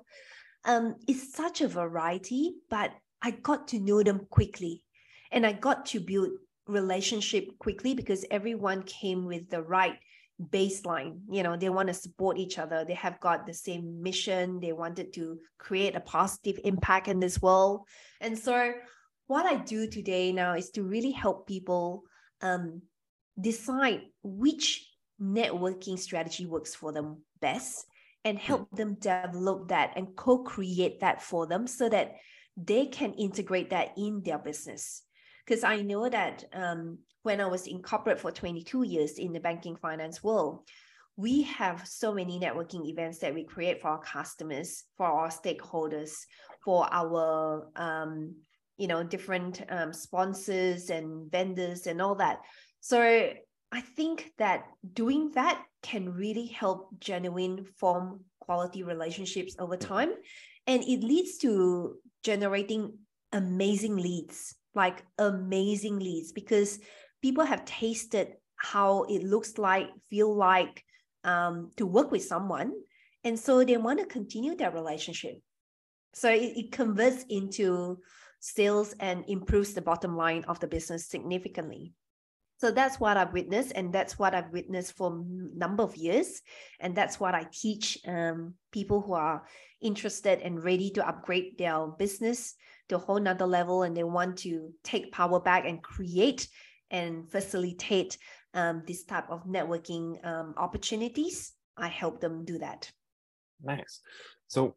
um, 0.65 0.95
it's 1.07 1.33
such 1.33 1.61
a 1.61 1.67
variety 1.67 2.53
but 2.69 2.91
i 3.23 3.31
got 3.31 3.67
to 3.69 3.79
know 3.79 4.03
them 4.03 4.27
quickly 4.29 4.83
and 5.31 5.43
i 5.43 5.53
got 5.53 5.87
to 5.87 5.99
build 5.99 6.29
relationship 6.67 7.57
quickly 7.59 7.93
because 7.93 8.25
everyone 8.31 8.83
came 8.83 9.25
with 9.25 9.49
the 9.49 9.61
right 9.61 9.97
baseline. 10.41 11.19
You 11.29 11.43
know 11.43 11.55
they 11.55 11.69
want 11.69 11.87
to 11.87 11.93
support 11.93 12.37
each 12.37 12.57
other. 12.57 12.85
They 12.85 12.95
have 12.95 13.19
got 13.19 13.45
the 13.45 13.53
same 13.53 14.01
mission. 14.01 14.59
They 14.59 14.73
wanted 14.73 15.13
to 15.13 15.39
create 15.57 15.95
a 15.95 15.99
positive 15.99 16.59
impact 16.63 17.07
in 17.07 17.19
this 17.19 17.41
world. 17.41 17.81
And 18.21 18.37
so 18.37 18.73
what 19.27 19.45
i 19.45 19.55
do 19.55 19.87
today 19.87 20.31
now 20.31 20.53
is 20.53 20.69
to 20.71 20.83
really 20.83 21.11
help 21.11 21.47
people 21.47 22.03
um, 22.41 22.81
decide 23.39 24.01
which 24.21 24.87
networking 25.21 25.97
strategy 25.97 26.45
works 26.45 26.75
for 26.75 26.91
them 26.91 27.21
best 27.39 27.85
and 28.25 28.37
help 28.37 28.69
mm. 28.71 28.77
them 28.77 28.95
develop 28.95 29.69
that 29.69 29.93
and 29.95 30.15
co-create 30.15 30.99
that 30.99 31.21
for 31.21 31.47
them 31.47 31.67
so 31.67 31.87
that 31.87 32.15
they 32.57 32.85
can 32.85 33.13
integrate 33.13 33.69
that 33.69 33.93
in 33.97 34.21
their 34.23 34.37
business 34.37 35.03
because 35.45 35.63
I 35.63 35.81
know 35.81 36.09
that 36.09 36.45
um, 36.53 36.99
when 37.23 37.41
I 37.41 37.45
was 37.45 37.67
in 37.67 37.81
corporate 37.81 38.19
for 38.19 38.31
22 38.31 38.83
years 38.83 39.17
in 39.17 39.33
the 39.33 39.39
banking 39.39 39.75
finance 39.75 40.23
world, 40.23 40.67
we 41.15 41.43
have 41.43 41.87
so 41.87 42.13
many 42.13 42.39
networking 42.39 42.87
events 42.87 43.19
that 43.19 43.33
we 43.33 43.43
create 43.43 43.81
for 43.81 43.89
our 43.89 44.01
customers, 44.01 44.83
for 44.97 45.05
our 45.05 45.29
stakeholders, 45.29 46.13
for 46.63 46.87
our 46.91 47.67
um, 47.75 48.35
you 48.77 48.87
know 48.87 49.03
different 49.03 49.61
um, 49.69 49.93
sponsors 49.93 50.89
and 50.89 51.31
vendors 51.31 51.85
and 51.85 52.01
all 52.01 52.15
that. 52.15 52.39
So 52.79 53.31
I 53.71 53.81
think 53.81 54.31
that 54.39 54.63
doing 54.93 55.31
that 55.35 55.63
can 55.83 56.13
really 56.13 56.47
help 56.47 56.89
genuine 56.99 57.65
form 57.77 58.21
quality 58.39 58.83
relationships 58.83 59.55
over 59.59 59.77
time, 59.77 60.13
and 60.65 60.83
it 60.83 61.03
leads 61.03 61.37
to 61.39 61.97
generating 62.23 62.97
amazing 63.31 63.97
leads 63.97 64.55
like 64.75 65.03
amazing 65.17 65.99
leads 65.99 66.31
because 66.31 66.79
people 67.21 67.43
have 67.43 67.65
tasted 67.65 68.33
how 68.55 69.03
it 69.03 69.23
looks 69.23 69.57
like, 69.57 69.89
feel 70.09 70.33
like 70.33 70.83
um, 71.23 71.71
to 71.77 71.85
work 71.85 72.11
with 72.11 72.23
someone. 72.23 72.73
And 73.23 73.39
so 73.39 73.63
they 73.63 73.77
want 73.77 73.99
to 73.99 74.05
continue 74.05 74.55
their 74.55 74.71
relationship. 74.71 75.35
So 76.13 76.29
it, 76.29 76.53
it 76.55 76.71
converts 76.71 77.25
into 77.29 77.99
sales 78.39 78.93
and 78.99 79.23
improves 79.27 79.73
the 79.73 79.81
bottom 79.81 80.17
line 80.17 80.43
of 80.47 80.59
the 80.59 80.67
business 80.67 81.07
significantly. 81.07 81.93
So 82.57 82.71
that's 82.71 82.99
what 82.99 83.17
I've 83.17 83.33
witnessed, 83.33 83.73
and 83.75 83.91
that's 83.91 84.17
what 84.17 84.33
I've 84.33 84.51
witnessed 84.51 84.95
for 84.95 85.11
a 85.11 85.57
number 85.57 85.83
of 85.83 85.97
years, 85.97 86.41
and 86.79 86.95
that's 86.95 87.19
what 87.19 87.35
I 87.35 87.45
teach 87.51 87.97
um, 88.07 88.53
people 88.71 89.01
who 89.01 89.13
are 89.13 89.43
interested 89.81 90.39
and 90.39 90.63
ready 90.63 90.89
to 90.91 91.05
upgrade 91.05 91.57
their 91.57 91.87
business 91.87 92.55
to 92.89 92.95
a 92.95 92.99
whole 92.99 93.19
nother 93.19 93.45
level 93.45 93.83
and 93.83 93.95
they 93.95 94.03
want 94.03 94.37
to 94.39 94.71
take 94.83 95.11
power 95.11 95.39
back 95.39 95.65
and 95.65 95.81
create 95.81 96.47
and 96.91 97.29
facilitate 97.31 98.17
um, 98.53 98.83
this 98.85 99.03
type 99.03 99.29
of 99.29 99.45
networking 99.45 100.23
um, 100.25 100.53
opportunities, 100.57 101.53
I 101.77 101.87
help 101.87 102.21
them 102.21 102.45
do 102.45 102.59
that. 102.59 102.91
Nice. 103.63 104.01
So 104.47 104.75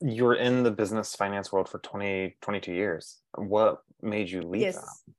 you're 0.00 0.34
in 0.34 0.62
the 0.62 0.70
business 0.70 1.14
finance 1.14 1.52
world 1.52 1.68
for 1.68 1.78
20, 1.78 2.36
22 2.42 2.72
years. 2.72 3.20
What 3.36 3.82
made 4.02 4.28
you 4.28 4.42
leave 4.42 4.62
yes. 4.62 4.76
that? 4.76 5.14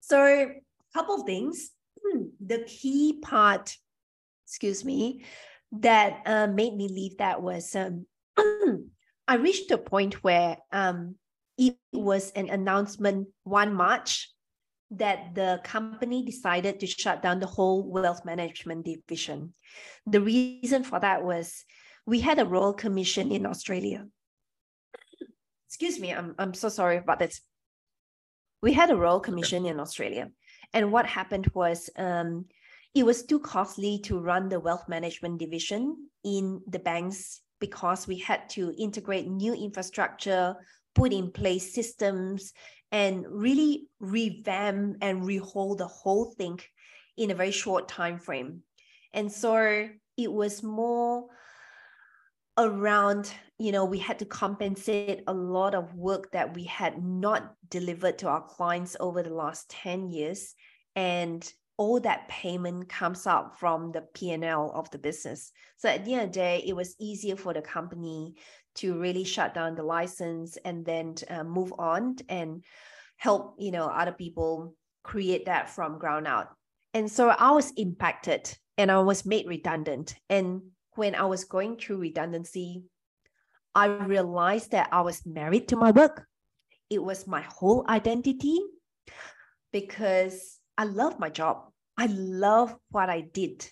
So 0.00 0.24
a 0.24 0.60
couple 0.94 1.16
of 1.20 1.26
things. 1.26 1.70
The 2.44 2.64
key 2.66 3.20
part, 3.22 3.76
excuse 4.44 4.84
me, 4.84 5.24
that 5.70 6.20
uh, 6.26 6.48
made 6.48 6.74
me 6.74 6.88
leave 6.88 7.16
that 7.18 7.40
was 7.40 7.74
um, 7.76 8.06
I 9.28 9.36
reached 9.36 9.70
a 9.70 9.78
point 9.78 10.22
where 10.24 10.58
um, 10.72 11.16
it 11.56 11.76
was 11.92 12.30
an 12.32 12.48
announcement 12.48 13.28
one 13.44 13.74
March 13.74 14.30
that 14.90 15.34
the 15.34 15.60
company 15.64 16.24
decided 16.24 16.80
to 16.80 16.86
shut 16.86 17.22
down 17.22 17.40
the 17.40 17.46
whole 17.46 17.82
wealth 17.82 18.24
management 18.24 18.84
division. 18.84 19.54
The 20.06 20.20
reason 20.20 20.84
for 20.84 21.00
that 21.00 21.24
was 21.24 21.64
we 22.04 22.20
had 22.20 22.38
a 22.38 22.44
royal 22.44 22.74
commission 22.74 23.32
in 23.32 23.46
Australia. 23.46 24.06
Excuse 25.68 25.98
me, 25.98 26.12
I'm, 26.12 26.34
I'm 26.38 26.52
so 26.52 26.68
sorry 26.68 26.98
about 26.98 27.18
this. 27.18 27.40
We 28.60 28.72
had 28.74 28.90
a 28.90 28.96
royal 28.96 29.20
commission 29.20 29.66
in 29.66 29.80
Australia. 29.80 30.30
And 30.74 30.92
what 30.92 31.06
happened 31.06 31.48
was 31.54 31.88
um, 31.96 32.46
it 32.94 33.04
was 33.04 33.24
too 33.24 33.40
costly 33.40 33.98
to 34.04 34.18
run 34.18 34.48
the 34.48 34.60
wealth 34.60 34.88
management 34.88 35.38
division 35.38 36.08
in 36.24 36.60
the 36.66 36.78
bank's 36.78 37.41
because 37.62 38.08
we 38.08 38.18
had 38.18 38.48
to 38.50 38.74
integrate 38.76 39.28
new 39.28 39.54
infrastructure, 39.54 40.56
put 40.96 41.12
in 41.12 41.30
place 41.30 41.72
systems, 41.72 42.52
and 42.90 43.24
really 43.30 43.86
revamp 44.00 44.96
and 45.00 45.24
rehold 45.24 45.78
the 45.78 45.86
whole 45.86 46.34
thing 46.36 46.58
in 47.16 47.30
a 47.30 47.36
very 47.36 47.52
short 47.52 47.86
time 47.86 48.18
frame. 48.18 48.62
And 49.14 49.30
so 49.30 49.88
it 50.16 50.32
was 50.32 50.64
more 50.64 51.28
around 52.58 53.32
you 53.58 53.72
know 53.72 53.86
we 53.86 53.98
had 53.98 54.18
to 54.18 54.26
compensate 54.26 55.22
a 55.26 55.32
lot 55.32 55.74
of 55.74 55.94
work 55.94 56.30
that 56.32 56.52
we 56.54 56.64
had 56.64 57.02
not 57.02 57.54
delivered 57.70 58.18
to 58.18 58.28
our 58.28 58.42
clients 58.42 58.94
over 59.00 59.22
the 59.22 59.32
last 59.32 59.70
10 59.70 60.10
years 60.10 60.54
and 60.94 61.50
all 61.76 62.00
that 62.00 62.28
payment 62.28 62.88
comes 62.88 63.26
out 63.26 63.58
from 63.58 63.92
the 63.92 64.02
p&l 64.14 64.72
of 64.74 64.90
the 64.90 64.98
business. 64.98 65.52
So 65.78 65.88
at 65.88 66.04
the 66.04 66.14
end 66.14 66.22
of 66.22 66.28
the 66.28 66.38
day 66.38 66.64
it 66.66 66.74
was 66.74 66.96
easier 67.00 67.36
for 67.36 67.52
the 67.52 67.62
company 67.62 68.34
to 68.76 68.98
really 68.98 69.24
shut 69.24 69.54
down 69.54 69.74
the 69.74 69.82
license 69.82 70.56
and 70.64 70.84
then 70.84 71.14
uh, 71.28 71.44
move 71.44 71.72
on 71.78 72.16
and 72.28 72.64
help 73.16 73.56
you 73.58 73.70
know 73.70 73.86
other 73.86 74.12
people 74.12 74.74
create 75.02 75.46
that 75.46 75.70
from 75.70 75.98
ground 75.98 76.26
out. 76.26 76.48
And 76.94 77.10
so 77.10 77.28
i 77.30 77.50
was 77.50 77.72
impacted 77.76 78.52
and 78.78 78.90
i 78.90 78.98
was 79.00 79.24
made 79.24 79.46
redundant. 79.46 80.14
And 80.28 80.62
when 80.94 81.14
I 81.14 81.24
was 81.24 81.44
going 81.44 81.76
through 81.76 81.98
redundancy, 81.98 82.82
I 83.74 83.86
realized 83.86 84.72
that 84.72 84.88
I 84.92 85.00
was 85.00 85.24
married 85.24 85.68
to 85.68 85.76
my 85.76 85.90
work. 85.90 86.26
It 86.90 87.02
was 87.02 87.26
my 87.26 87.40
whole 87.40 87.86
identity 87.88 88.60
because 89.72 90.58
I 90.76 90.84
love 90.84 91.18
my 91.18 91.28
job. 91.28 91.68
I 91.96 92.06
love 92.06 92.74
what 92.90 93.10
I 93.10 93.20
did, 93.20 93.68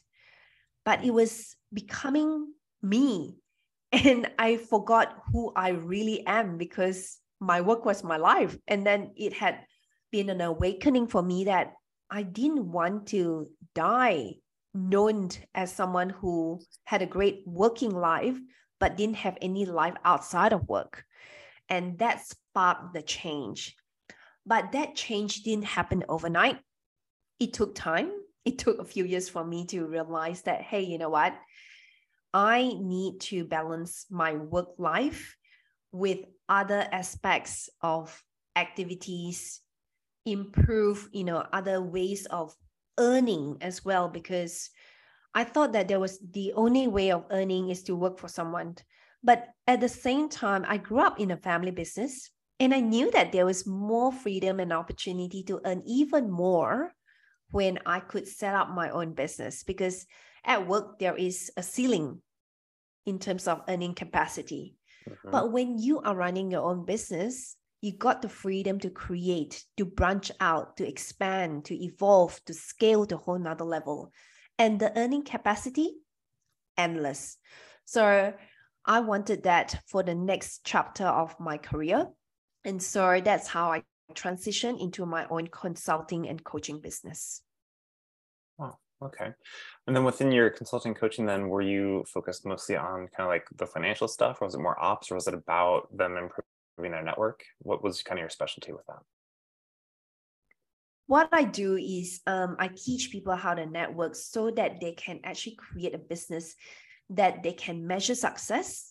but 0.85 1.05
it 1.05 1.13
was 1.13 1.57
becoming 1.73 2.53
me. 2.83 3.37
And 3.93 4.31
I 4.39 4.57
forgot 4.57 5.19
who 5.33 5.53
I 5.57 5.71
really 5.71 6.25
am 6.25 6.59
because 6.59 7.19
my 7.41 7.61
work 7.61 7.85
was 7.85 8.05
my 8.05 8.19
life. 8.19 8.57
And 8.69 8.87
then 8.87 9.11
it 9.17 9.33
had 9.33 9.67
been 10.13 10.31
an 10.31 10.41
awakening 10.41 11.09
for 11.09 11.23
me 11.23 11.45
that 11.45 11.73
I 12.09 12.23
didn't 12.23 12.71
want 12.71 13.09
to 13.09 13.49
die 13.75 14.35
known 14.75 15.31
as 15.55 15.73
someone 15.73 16.11
who 16.11 16.61
had 16.85 17.03
a 17.03 17.07
great 17.07 17.43
working 17.47 17.91
life 17.91 18.39
but 18.79 18.97
didn't 18.97 19.17
have 19.17 19.37
any 19.43 19.67
life 19.67 19.95
outside 20.05 20.53
of 20.53 20.69
work 20.69 21.05
and 21.69 21.99
that 21.99 22.25
sparked 22.25 22.95
the 22.95 23.03
change 23.03 23.75
but 24.47 24.73
that 24.73 24.95
change 24.95 25.43
didn't 25.43 25.65
happen 25.65 26.05
overnight 26.09 26.59
it 27.41 27.53
took 27.53 27.75
time 27.75 28.11
it 28.45 28.59
took 28.59 28.79
a 28.79 28.85
few 28.85 29.05
years 29.05 29.29
for 29.29 29.45
me 29.45 29.67
to 29.67 29.87
realize 29.87 30.43
that 30.43 30.63
hey 30.63 30.83
you 30.83 30.99
know 30.99 31.11
what 31.11 31.35
i 32.33 32.73
need 32.81 33.21
to 33.21 33.45
balance 33.45 34.07
my 34.11 34.35
work 34.35 34.69
life 34.79 35.37
with 35.93 36.21
other 36.49 36.87
aspects 36.93 37.69
of 37.83 38.23
activities 38.55 39.61
improve 40.27 41.09
you 41.13 41.25
know 41.25 41.45
other 41.53 41.83
ways 41.83 42.27
of 42.27 42.55
earning 42.99 43.57
as 43.61 43.85
well 43.85 44.09
because 44.09 44.71
I 45.35 45.45
thought 45.45 45.73
that 45.73 45.89
there 45.89 46.01
was 46.01 46.19
the 46.33 46.53
only 46.55 46.89
way 46.89 47.13
of 47.13 47.27
earning 47.31 47.71
is 47.71 47.83
to 47.85 47.95
work 47.95 48.19
for 48.19 48.29
someone. 48.29 48.77
But 49.23 49.49
at 49.67 49.81
the 49.81 49.89
same 49.89 50.29
time, 50.29 50.65
I 50.67 50.79
grew 50.79 50.99
up 50.99 51.21
in 51.21 51.31
a 51.31 51.37
family 51.37 51.71
business 51.71 52.31
and 52.59 52.75
I 52.75 52.81
knew 52.81 53.11
that 53.13 53.33
there 53.33 53.47
was 53.47 53.67
more 53.67 54.13
freedom 54.13 54.61
and 54.61 54.73
opportunity 54.73 55.43
to 55.45 55.61
earn 55.65 55.83
even 55.87 56.31
more 56.31 56.93
when 57.51 57.79
I 57.87 58.01
could 58.01 58.29
set 58.29 58.55
up 58.55 58.71
my 58.71 58.91
own 58.91 59.13
business 59.13 59.63
because 59.65 60.07
at 60.45 60.67
work 60.67 60.99
there 60.99 61.17
is 61.17 61.51
a 61.57 61.63
ceiling 61.63 62.23
in 63.07 63.19
terms 63.19 63.49
of 63.49 63.63
earning 63.69 63.95
capacity. 63.95 64.77
Mm-hmm. 65.09 65.31
But 65.31 65.53
when 65.53 65.79
you 65.79 66.01
are 66.01 66.15
running 66.15 66.51
your 66.51 66.63
own 66.63 66.85
business, 66.85 67.57
you 67.81 67.93
got 67.97 68.21
the 68.21 68.29
freedom 68.29 68.79
to 68.81 68.91
create, 68.91 69.65
to 69.79 69.85
branch 69.85 70.31
out, 70.41 70.77
to 70.77 70.87
expand, 70.87 71.65
to 71.67 71.75
evolve, 71.83 72.39
to 72.45 72.55
scale 72.55 73.07
to 73.07 73.15
a 73.15 73.19
whole 73.19 73.39
nother 73.39 73.65
level. 73.65 74.13
And 74.59 74.79
the 74.79 74.97
earning 74.99 75.25
capacity, 75.25 75.95
endless. 76.77 77.39
So 77.87 78.35
I 78.85 79.01
wanted 79.01 79.45
that 79.45 79.81
for 79.87 80.03
the 80.03 80.15
next 80.15 80.61
chapter 80.65 81.07
of 81.07 81.39
my 81.41 81.57
career. 81.57 82.07
And 82.65 82.83
so 82.83 83.21
that's 83.25 83.49
how 83.49 83.73
I 83.73 83.83
transitioned 84.15 84.81
into 84.81 85.07
my 85.07 85.27
own 85.31 85.47
consulting 85.49 86.29
and 86.29 86.43
coaching 86.45 86.81
business. 86.81 87.43
Wow. 88.59 88.79
Okay. 89.03 89.33
And 89.87 89.97
then 89.97 90.05
within 90.05 90.31
your 90.31 90.51
consulting 90.51 90.95
coaching, 90.95 91.25
then 91.25 91.49
were 91.49 91.63
you 91.63 92.05
focused 92.07 92.45
mostly 92.45 92.77
on 92.77 93.09
kind 93.17 93.21
of 93.21 93.29
like 93.29 93.47
the 93.57 93.67
financial 93.67 94.09
stuff, 94.09 94.41
or 94.41 94.47
was 94.47 94.55
it 94.55 94.61
more 94.61 94.79
ops, 94.83 95.11
or 95.11 95.15
was 95.15 95.27
it 95.27 95.35
about 95.35 95.97
them 95.97 96.17
improving? 96.17 96.45
their 96.89 97.03
network? 97.03 97.45
What 97.59 97.83
was 97.83 98.03
kind 98.03 98.19
of 98.19 98.23
your 98.23 98.31
specialty 98.31 98.73
with 98.73 98.87
that? 98.87 99.03
What 101.07 101.29
I 101.33 101.45
do 101.45 101.77
is 101.77 102.21
um, 102.27 102.57
I 102.59 102.69
teach 102.69 103.11
people 103.11 103.35
how 103.35 103.55
to 103.55 103.67
network 103.67 104.15
so 104.15 104.51
that 104.53 104.81
they 104.81 104.93
can 104.93 105.21
actually 105.25 105.57
create 105.57 105.95
a 105.95 105.99
business 105.99 106.55
that 107.11 107.43
they 107.43 107.53
can 107.53 107.87
measure 107.87 108.15
success 108.15 108.90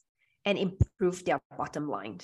and 0.50 0.58
improve 0.58 1.24
their 1.26 1.40
bottom 1.56 1.88
line. 1.88 2.20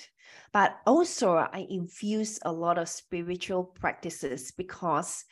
But 0.52 0.80
also, 0.88 1.36
I 1.36 1.68
infuse 1.70 2.40
a 2.42 2.52
lot 2.52 2.80
of 2.80 2.90
spiritual 2.90 3.64
practices 3.64 4.52
because, 4.52 5.24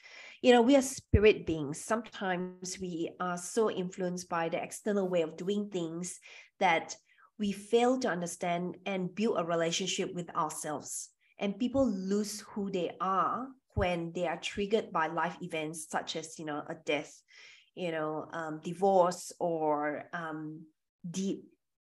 you 0.44 0.52
know, 0.52 0.62
we 0.62 0.76
are 0.76 0.82
spirit 0.84 1.48
beings. 1.48 1.84
Sometimes 1.84 2.78
we 2.80 3.10
are 3.20 3.38
so 3.38 3.72
influenced 3.72 4.30
by 4.30 4.50
the 4.50 4.62
external 4.62 5.10
way 5.10 5.24
of 5.24 5.38
doing 5.38 5.70
things 5.70 6.20
that 6.60 6.96
we 7.40 7.52
fail 7.52 7.98
to 8.00 8.10
understand 8.10 8.78
and 8.86 9.16
build 9.16 9.40
a 9.40 9.44
relationship 9.44 10.14
with 10.14 10.30
ourselves. 10.36 11.10
And 11.40 11.58
people 11.58 11.90
lose 11.90 12.42
who 12.42 12.70
they 12.70 12.92
are 13.02 13.48
when 13.74 14.12
they 14.14 14.28
are 14.28 14.38
triggered 14.38 14.94
by 14.94 15.08
life 15.08 15.36
events 15.42 15.88
such 15.90 16.16
as, 16.16 16.38
you 16.38 16.46
know, 16.46 16.62
a 16.70 16.76
death, 16.86 17.12
you 17.74 17.92
know, 17.92 18.30
um, 18.34 18.62
divorce 18.64 19.34
or 19.40 20.04
um, 20.14 20.68
deep, 21.10 21.46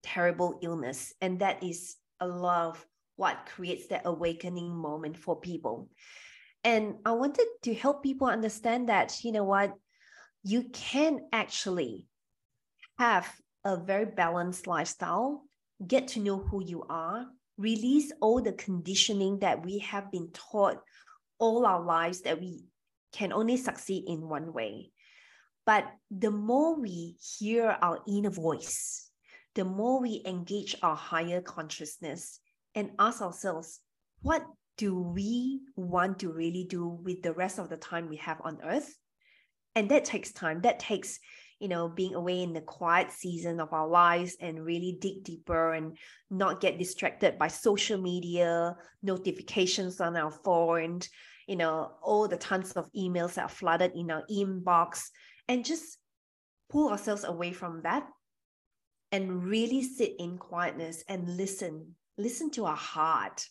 terrible 0.06 0.58
illness. 0.62 1.12
And 1.20 1.40
that 1.40 1.62
is 1.62 1.96
a 2.20 2.26
lot 2.26 2.68
of 2.68 2.86
what 3.16 3.48
creates 3.54 3.88
that 3.88 4.02
awakening 4.04 4.70
moment 4.74 5.16
for 5.18 5.40
people. 5.40 5.88
And 6.62 6.96
I 7.04 7.12
wanted 7.12 7.46
to 7.64 7.74
help 7.74 8.02
people 8.02 8.28
understand 8.28 8.88
that, 8.88 9.24
you 9.24 9.32
know 9.32 9.44
what, 9.44 9.72
you 10.42 10.64
can 10.72 11.20
actually 11.32 12.06
have 12.98 13.28
a 13.64 13.76
very 13.76 14.06
balanced 14.06 14.66
lifestyle, 14.66 15.42
get 15.84 16.08
to 16.08 16.20
know 16.20 16.38
who 16.38 16.64
you 16.64 16.84
are, 16.88 17.26
release 17.58 18.12
all 18.20 18.40
the 18.40 18.52
conditioning 18.52 19.40
that 19.40 19.64
we 19.64 19.78
have 19.80 20.10
been 20.12 20.30
taught 20.32 20.78
all 21.38 21.66
our 21.66 21.82
lives 21.82 22.22
that 22.22 22.40
we 22.40 22.64
can 23.12 23.32
only 23.32 23.56
succeed 23.56 24.04
in 24.06 24.28
one 24.28 24.52
way. 24.52 24.90
But 25.64 25.84
the 26.10 26.30
more 26.30 26.80
we 26.80 27.16
hear 27.38 27.76
our 27.82 28.00
inner 28.06 28.30
voice, 28.30 29.05
the 29.56 29.64
more 29.64 30.00
we 30.00 30.22
engage 30.24 30.76
our 30.82 30.94
higher 30.94 31.40
consciousness 31.40 32.38
and 32.74 32.90
ask 32.98 33.20
ourselves, 33.20 33.80
what 34.22 34.44
do 34.76 35.00
we 35.00 35.60
want 35.74 36.20
to 36.20 36.30
really 36.30 36.66
do 36.68 36.86
with 36.86 37.22
the 37.22 37.32
rest 37.32 37.58
of 37.58 37.68
the 37.68 37.76
time 37.76 38.08
we 38.08 38.16
have 38.16 38.40
on 38.44 38.58
earth? 38.62 38.94
And 39.74 39.88
that 39.88 40.04
takes 40.04 40.32
time. 40.32 40.60
That 40.60 40.78
takes 40.78 41.18
you 41.58 41.68
know, 41.68 41.88
being 41.88 42.14
away 42.14 42.42
in 42.42 42.52
the 42.52 42.60
quiet 42.60 43.10
season 43.10 43.60
of 43.60 43.72
our 43.72 43.88
lives 43.88 44.36
and 44.40 44.64
really 44.64 44.98
dig 45.00 45.24
deeper 45.24 45.72
and 45.72 45.96
not 46.30 46.60
get 46.60 46.78
distracted 46.78 47.38
by 47.38 47.48
social 47.48 47.98
media, 47.98 48.76
notifications 49.02 50.00
on 50.00 50.16
our 50.16 50.30
phone, 50.30 51.00
you 51.46 51.56
know, 51.56 51.92
all 52.02 52.28
the 52.28 52.36
tons 52.36 52.72
of 52.72 52.92
emails 52.92 53.34
that 53.34 53.44
are 53.44 53.48
flooded 53.48 53.92
in 53.94 54.10
our 54.10 54.24
inbox, 54.30 55.08
and 55.48 55.64
just 55.64 55.96
pull 56.68 56.90
ourselves 56.90 57.24
away 57.24 57.52
from 57.52 57.80
that 57.82 58.06
and 59.12 59.44
really 59.44 59.82
sit 59.82 60.14
in 60.18 60.38
quietness 60.38 61.04
and 61.08 61.36
listen. 61.36 61.94
Listen 62.18 62.50
to 62.52 62.64
our 62.64 62.76
heart. 62.76 63.46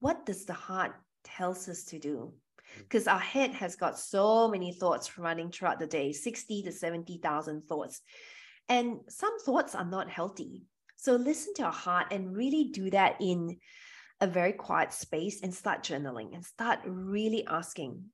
What 0.00 0.26
does 0.26 0.44
the 0.44 0.54
heart 0.54 0.92
tells 1.24 1.68
us 1.68 1.84
to 1.84 1.98
do? 1.98 2.32
Mm. 2.66 2.82
because 2.82 3.06
our 3.06 3.18
head 3.18 3.52
has 3.54 3.76
got 3.76 3.98
so 3.98 4.48
many 4.48 4.72
thoughts 4.72 5.18
running 5.18 5.50
throughout 5.50 5.78
the 5.78 5.86
day 5.86 6.12
60 6.12 6.62
to 6.64 6.72
70,000 6.72 7.62
thoughts. 7.62 8.00
And 8.68 9.00
some 9.08 9.38
thoughts 9.40 9.74
are 9.74 9.84
not 9.84 10.10
healthy. 10.10 10.64
So 10.96 11.14
listen 11.14 11.54
to 11.54 11.64
our 11.64 11.72
heart 11.72 12.08
and 12.10 12.36
really 12.36 12.64
do 12.72 12.90
that 12.90 13.16
in 13.20 13.58
a 14.20 14.26
very 14.26 14.52
quiet 14.52 14.92
space 14.92 15.42
and 15.42 15.54
start 15.54 15.82
journaling 15.82 16.34
and 16.34 16.44
start 16.44 16.80
really 16.84 17.46
asking, 17.46 18.04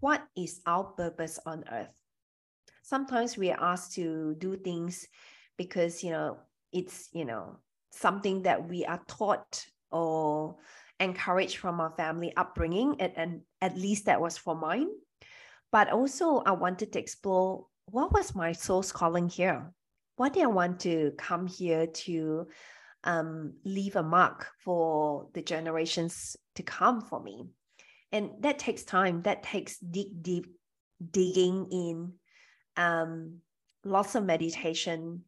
what 0.00 0.22
is 0.36 0.60
our 0.66 0.84
purpose 0.84 1.38
on 1.46 1.64
earth? 1.72 1.92
Sometimes 2.82 3.36
we 3.36 3.50
are 3.50 3.60
asked 3.60 3.94
to 3.94 4.36
do 4.38 4.56
things 4.56 5.08
because, 5.56 6.02
you 6.02 6.10
know, 6.10 6.38
it's, 6.72 7.08
you 7.12 7.24
know, 7.24 7.58
something 7.90 8.42
that 8.42 8.68
we 8.68 8.84
are 8.84 9.00
taught 9.06 9.64
or 9.90 10.56
encouraged 11.00 11.58
from 11.58 11.80
our 11.80 11.90
family 11.96 12.32
upbringing, 12.36 12.96
and, 13.00 13.12
and 13.16 13.40
at 13.60 13.76
least 13.76 14.06
that 14.06 14.20
was 14.20 14.36
for 14.36 14.54
mine. 14.54 14.88
But 15.72 15.90
also, 15.90 16.38
I 16.38 16.52
wanted 16.52 16.92
to 16.92 16.98
explore 16.98 17.66
what 17.86 18.12
was 18.12 18.34
my 18.34 18.52
soul's 18.52 18.92
calling 18.92 19.28
here? 19.28 19.72
What 20.16 20.32
did 20.32 20.44
I 20.44 20.46
want 20.46 20.80
to 20.80 21.12
come 21.18 21.46
here 21.46 21.86
to 21.86 22.48
um, 23.04 23.54
leave 23.64 23.96
a 23.96 24.02
mark 24.02 24.48
for 24.64 25.28
the 25.34 25.42
generations 25.42 26.36
to 26.54 26.62
come 26.62 27.00
for 27.00 27.22
me? 27.22 27.44
And 28.12 28.30
that 28.40 28.58
takes 28.58 28.84
time, 28.84 29.22
that 29.22 29.42
takes 29.42 29.78
deep, 29.78 30.22
deep 30.22 30.46
digging 31.10 31.68
in, 31.70 32.12
um, 32.76 33.38
lots 33.84 34.14
of 34.14 34.24
meditation, 34.24 35.22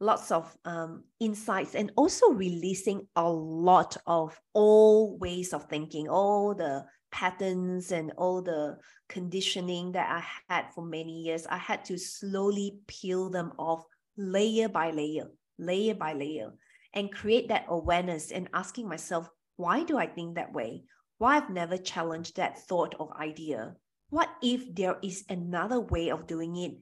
lots 0.00 0.30
of 0.30 0.54
um, 0.64 1.04
insights 1.20 1.74
and 1.74 1.92
also 1.96 2.30
releasing 2.30 3.06
a 3.16 3.28
lot 3.28 3.96
of 4.06 4.38
old 4.54 5.20
ways 5.20 5.52
of 5.52 5.64
thinking, 5.64 6.08
all 6.08 6.54
the 6.54 6.84
patterns 7.12 7.92
and 7.92 8.12
all 8.16 8.42
the 8.42 8.76
conditioning 9.08 9.92
that 9.92 10.10
I 10.10 10.52
had 10.52 10.72
for 10.74 10.84
many 10.84 11.22
years. 11.22 11.46
I 11.46 11.58
had 11.58 11.84
to 11.86 11.98
slowly 11.98 12.78
peel 12.86 13.30
them 13.30 13.52
off 13.58 13.84
layer 14.16 14.68
by 14.68 14.90
layer, 14.90 15.30
layer 15.58 15.94
by 15.94 16.12
layer, 16.12 16.52
and 16.92 17.12
create 17.12 17.48
that 17.48 17.66
awareness 17.68 18.32
and 18.32 18.48
asking 18.52 18.88
myself, 18.88 19.28
why 19.56 19.84
do 19.84 19.96
I 19.96 20.06
think 20.06 20.34
that 20.34 20.52
way? 20.52 20.84
Why 21.18 21.36
I've 21.36 21.50
never 21.50 21.76
challenged 21.76 22.36
that 22.36 22.58
thought 22.58 22.94
or 22.98 23.16
idea? 23.20 23.76
What 24.10 24.28
if 24.42 24.74
there 24.74 24.96
is 25.02 25.24
another 25.28 25.80
way 25.80 26.10
of 26.10 26.26
doing 26.26 26.56
it 26.56 26.72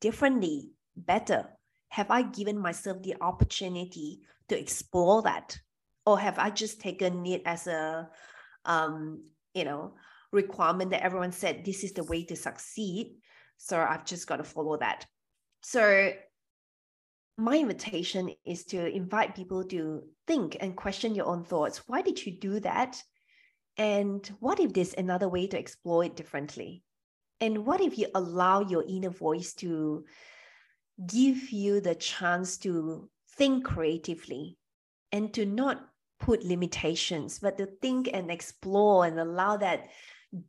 differently, 0.00 0.70
better? 0.96 1.48
Have 1.90 2.10
I 2.10 2.22
given 2.22 2.58
myself 2.58 3.02
the 3.02 3.16
opportunity 3.20 4.20
to 4.48 4.58
explore 4.58 5.22
that? 5.22 5.58
Or 6.06 6.18
have 6.18 6.38
I 6.38 6.50
just 6.50 6.80
taken 6.80 7.24
it 7.26 7.42
as 7.44 7.66
a, 7.66 8.08
um, 8.64 9.24
you 9.54 9.64
know, 9.64 9.94
requirement 10.32 10.90
that 10.90 11.02
everyone 11.02 11.32
said 11.32 11.64
this 11.64 11.84
is 11.84 11.92
the 11.92 12.04
way 12.04 12.24
to 12.24 12.36
succeed? 12.36 13.16
So 13.56 13.78
I've 13.78 14.04
just 14.04 14.26
got 14.26 14.36
to 14.36 14.44
follow 14.44 14.76
that. 14.78 15.06
So 15.62 16.12
my 17.36 17.56
invitation 17.58 18.30
is 18.44 18.64
to 18.66 18.86
invite 18.86 19.34
people 19.34 19.64
to 19.64 20.02
think 20.26 20.56
and 20.60 20.76
question 20.76 21.14
your 21.14 21.26
own 21.26 21.44
thoughts. 21.44 21.82
Why 21.86 22.02
did 22.02 22.24
you 22.24 22.32
do 22.32 22.60
that? 22.60 23.02
And 23.76 24.26
what 24.40 24.58
if 24.58 24.72
there's 24.72 24.94
another 24.94 25.28
way 25.28 25.46
to 25.46 25.58
explore 25.58 26.04
it 26.04 26.16
differently? 26.16 26.82
And 27.40 27.64
what 27.64 27.80
if 27.80 27.96
you 27.96 28.08
allow 28.14 28.60
your 28.60 28.84
inner 28.88 29.10
voice 29.10 29.54
to 29.54 30.04
give 31.06 31.50
you 31.50 31.80
the 31.80 31.94
chance 31.94 32.56
to 32.58 33.08
think 33.36 33.64
creatively 33.64 34.56
and 35.12 35.32
to 35.34 35.46
not 35.46 35.88
put 36.18 36.44
limitations, 36.44 37.38
but 37.38 37.58
to 37.58 37.66
think 37.80 38.10
and 38.12 38.30
explore 38.30 39.04
and 39.04 39.18
allow 39.18 39.56
that 39.56 39.88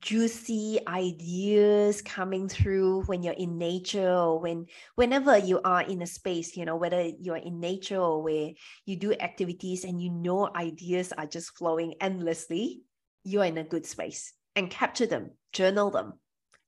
juicy 0.02 0.78
ideas 0.88 2.02
coming 2.02 2.50
through 2.50 3.02
when 3.04 3.24
you're 3.24 3.34
in 3.34 3.58
nature 3.58 4.14
or 4.14 4.38
when 4.38 4.66
whenever 4.96 5.38
you 5.38 5.62
are 5.64 5.84
in 5.84 6.02
a 6.02 6.06
space 6.06 6.58
you 6.58 6.66
know 6.66 6.76
whether 6.76 7.02
you're 7.22 7.38
in 7.38 7.62
nature 7.62 7.98
or 7.98 8.22
where 8.22 8.52
you 8.86 8.98
do 8.98 9.14
activities 9.14 9.86
and 9.86 10.02
you 10.02 10.10
know 10.10 10.50
ideas 10.54 11.14
are 11.14 11.26
just 11.26 11.58
flowing 11.58 11.94
endlessly 12.02 12.82
you're 13.24 13.46
in 13.46 13.58
a 13.58 13.64
good 13.64 13.86
space 13.86 14.34
and 14.54 14.70
capture 14.70 15.06
them 15.06 15.32
journal 15.54 15.90
them 15.90 16.12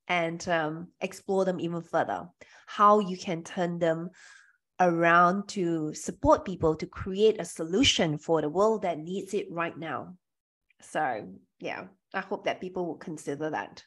and 0.08 0.46
um, 0.48 0.88
explore 1.00 1.44
them 1.44 1.60
even 1.60 1.82
further. 1.82 2.28
How 2.66 2.98
you 3.00 3.16
can 3.16 3.42
turn 3.44 3.78
them 3.78 4.10
around 4.80 5.48
to 5.48 5.94
support 5.94 6.44
people 6.44 6.74
to 6.76 6.86
create 6.86 7.40
a 7.40 7.44
solution 7.44 8.18
for 8.18 8.40
the 8.40 8.48
world 8.48 8.82
that 8.82 8.98
needs 8.98 9.34
it 9.34 9.46
right 9.50 9.76
now. 9.76 10.14
So 10.80 11.28
yeah 11.60 11.84
i 12.14 12.20
hope 12.20 12.44
that 12.44 12.60
people 12.60 12.86
will 12.86 12.96
consider 12.96 13.50
that. 13.50 13.82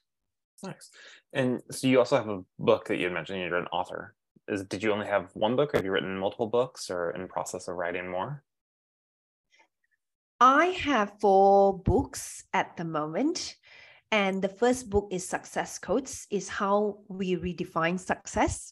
Nice. 0.64 0.90
And 1.34 1.62
so 1.70 1.88
you 1.88 2.00
also 2.00 2.18
have 2.18 2.30
a 2.30 2.44
book 2.58 2.88
that 2.88 2.98
you 2.98 3.10
mentioned 3.10 3.42
you're 3.42 3.56
an 3.56 3.68
author. 3.68 4.16
Is 4.48 4.64
did 4.64 4.84
you 4.84 4.92
only 4.92 5.08
have 5.08 5.30
one 5.34 5.56
book 5.56 5.74
or 5.74 5.78
have 5.78 5.86
you 5.86 5.92
written 5.92 6.18
multiple 6.18 6.48
books 6.48 6.90
or 6.90 7.12
in 7.12 7.28
process 7.28 7.68
of 7.68 7.76
writing 7.76 8.10
more? 8.10 8.44
I 10.40 10.68
have 10.68 11.20
four 11.20 11.78
books 11.78 12.44
at 12.54 12.78
the 12.78 12.86
moment 12.86 13.56
and 14.16 14.42
the 14.42 14.48
first 14.48 14.90
book 14.90 15.10
is 15.12 15.28
Success 15.28 15.78
Codes, 15.78 16.26
is 16.32 16.48
how 16.48 17.00
we 17.10 17.36
redefine 17.36 18.00
success. 18.00 18.72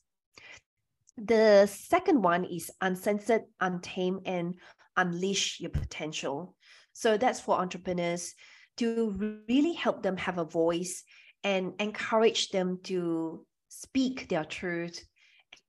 The 1.18 1.68
second 1.68 2.22
one 2.22 2.46
is 2.46 2.72
Uncensored, 2.80 3.42
Untamed, 3.60 4.22
and 4.26 4.56
Unleash 4.96 5.60
Your 5.60 5.72
Potential. 5.72 6.56
So 6.94 7.18
that's 7.18 7.42
for 7.42 7.60
entrepreneurs 7.60 8.34
to 8.78 9.44
really 9.50 9.74
help 9.74 10.02
them 10.02 10.16
have 10.16 10.38
a 10.38 10.46
voice 10.46 11.04
and 11.44 11.74
encourage 11.78 12.52
them 12.52 12.80
to 12.84 13.46
speak 13.68 14.30
their 14.30 14.46
truth 14.46 15.04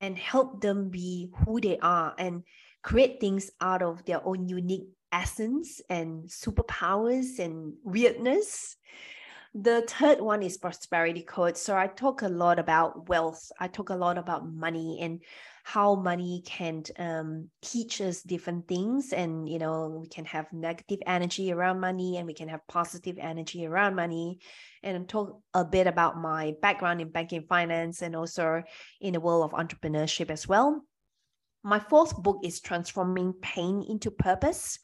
and 0.01 0.17
help 0.17 0.61
them 0.61 0.89
be 0.89 1.33
who 1.45 1.61
they 1.61 1.79
are 1.79 2.15
and 2.17 2.45
create 2.85 3.19
things 3.19 3.51
out 3.61 3.83
of 3.83 4.05
their 4.05 4.25
own 4.25 4.49
unique 4.49 4.87
essence 5.11 5.81
and 5.91 6.29
superpowers 6.29 7.41
and 7.41 7.73
weirdness 7.83 8.77
the 9.55 9.83
third 9.87 10.21
one 10.21 10.43
is 10.43 10.59
prosperity 10.59 11.23
code. 11.23 11.57
So 11.57 11.77
I 11.77 11.87
talk 11.87 12.23
a 12.23 12.29
lot 12.29 12.59
about 12.59 13.09
wealth. 13.09 13.53
I 13.61 13.69
talk 13.69 13.91
a 13.91 13.95
lot 13.95 14.19
about 14.19 14.53
money 14.53 14.99
and 15.01 15.23
how 15.63 15.95
money 15.95 16.43
can 16.45 16.83
um, 16.99 17.49
teach 17.63 18.01
us 18.01 18.23
different 18.23 18.67
things. 18.67 19.13
And, 19.13 19.49
you 19.49 19.61
know, 19.61 20.01
we 20.01 20.09
can 20.09 20.25
have 20.25 20.53
negative 20.53 20.99
energy 21.07 21.53
around 21.53 21.79
money 21.79 22.17
and 22.17 22.27
we 22.27 22.35
can 22.35 22.49
have 22.49 22.67
positive 22.67 23.17
energy 23.21 23.65
around 23.65 23.95
money. 23.95 24.41
And 24.83 25.09
talk 25.09 25.41
a 25.55 25.65
bit 25.65 25.87
about 25.87 26.21
my 26.21 26.55
background 26.61 27.01
in 27.01 27.11
banking 27.11 27.47
finance 27.49 28.03
and 28.03 28.17
also 28.17 28.65
in 29.01 29.13
the 29.13 29.21
world 29.21 29.45
of 29.45 29.59
entrepreneurship 29.59 30.31
as 30.31 30.49
well. 30.49 30.83
My 31.63 31.79
fourth 31.79 32.21
book 32.21 32.41
is 32.43 32.61
Transforming 32.61 33.35
Pain 33.41 33.87
into 33.89 34.11
Purpose. 34.11 34.81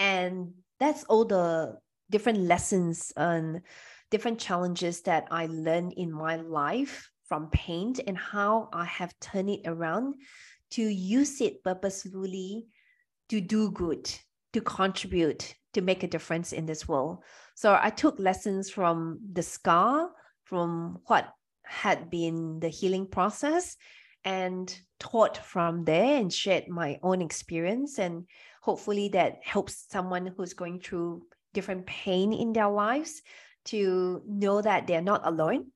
And 0.00 0.54
that's 0.80 1.04
all 1.04 1.24
the 1.24 1.78
different 2.12 2.38
lessons 2.38 3.12
and 3.16 3.62
different 4.10 4.38
challenges 4.38 5.00
that 5.02 5.26
I 5.30 5.46
learned 5.46 5.94
in 5.96 6.12
my 6.12 6.36
life 6.36 7.10
from 7.24 7.50
pain 7.50 7.94
and 8.06 8.16
how 8.16 8.68
I 8.72 8.84
have 8.84 9.18
turned 9.20 9.50
it 9.50 9.62
around 9.64 10.14
to 10.72 10.82
use 10.82 11.40
it 11.40 11.64
purposefully 11.64 12.66
to 13.30 13.40
do 13.40 13.70
good, 13.70 14.08
to 14.52 14.60
contribute, 14.60 15.54
to 15.72 15.80
make 15.80 16.02
a 16.02 16.06
difference 16.08 16.52
in 16.52 16.66
this 16.66 16.86
world. 16.86 17.24
So 17.54 17.78
I 17.80 17.88
took 17.90 18.18
lessons 18.18 18.70
from 18.70 19.18
the 19.32 19.42
scar, 19.42 20.10
from 20.44 20.98
what 21.06 21.32
had 21.64 22.10
been 22.10 22.60
the 22.60 22.68
healing 22.68 23.06
process, 23.06 23.76
and 24.24 24.74
taught 25.00 25.38
from 25.38 25.84
there 25.84 26.18
and 26.20 26.32
shared 26.32 26.68
my 26.68 26.98
own 27.02 27.22
experience. 27.22 27.98
And 27.98 28.26
hopefully 28.60 29.08
that 29.10 29.38
helps 29.42 29.86
someone 29.90 30.26
who's 30.36 30.52
going 30.52 30.80
through 30.80 31.22
different 31.52 31.86
pain 31.86 32.32
in 32.32 32.52
their 32.52 32.68
lives 32.68 33.22
to 33.64 34.22
know 34.26 34.60
that 34.60 34.86
they're 34.86 35.02
not 35.02 35.26
alone 35.26 35.66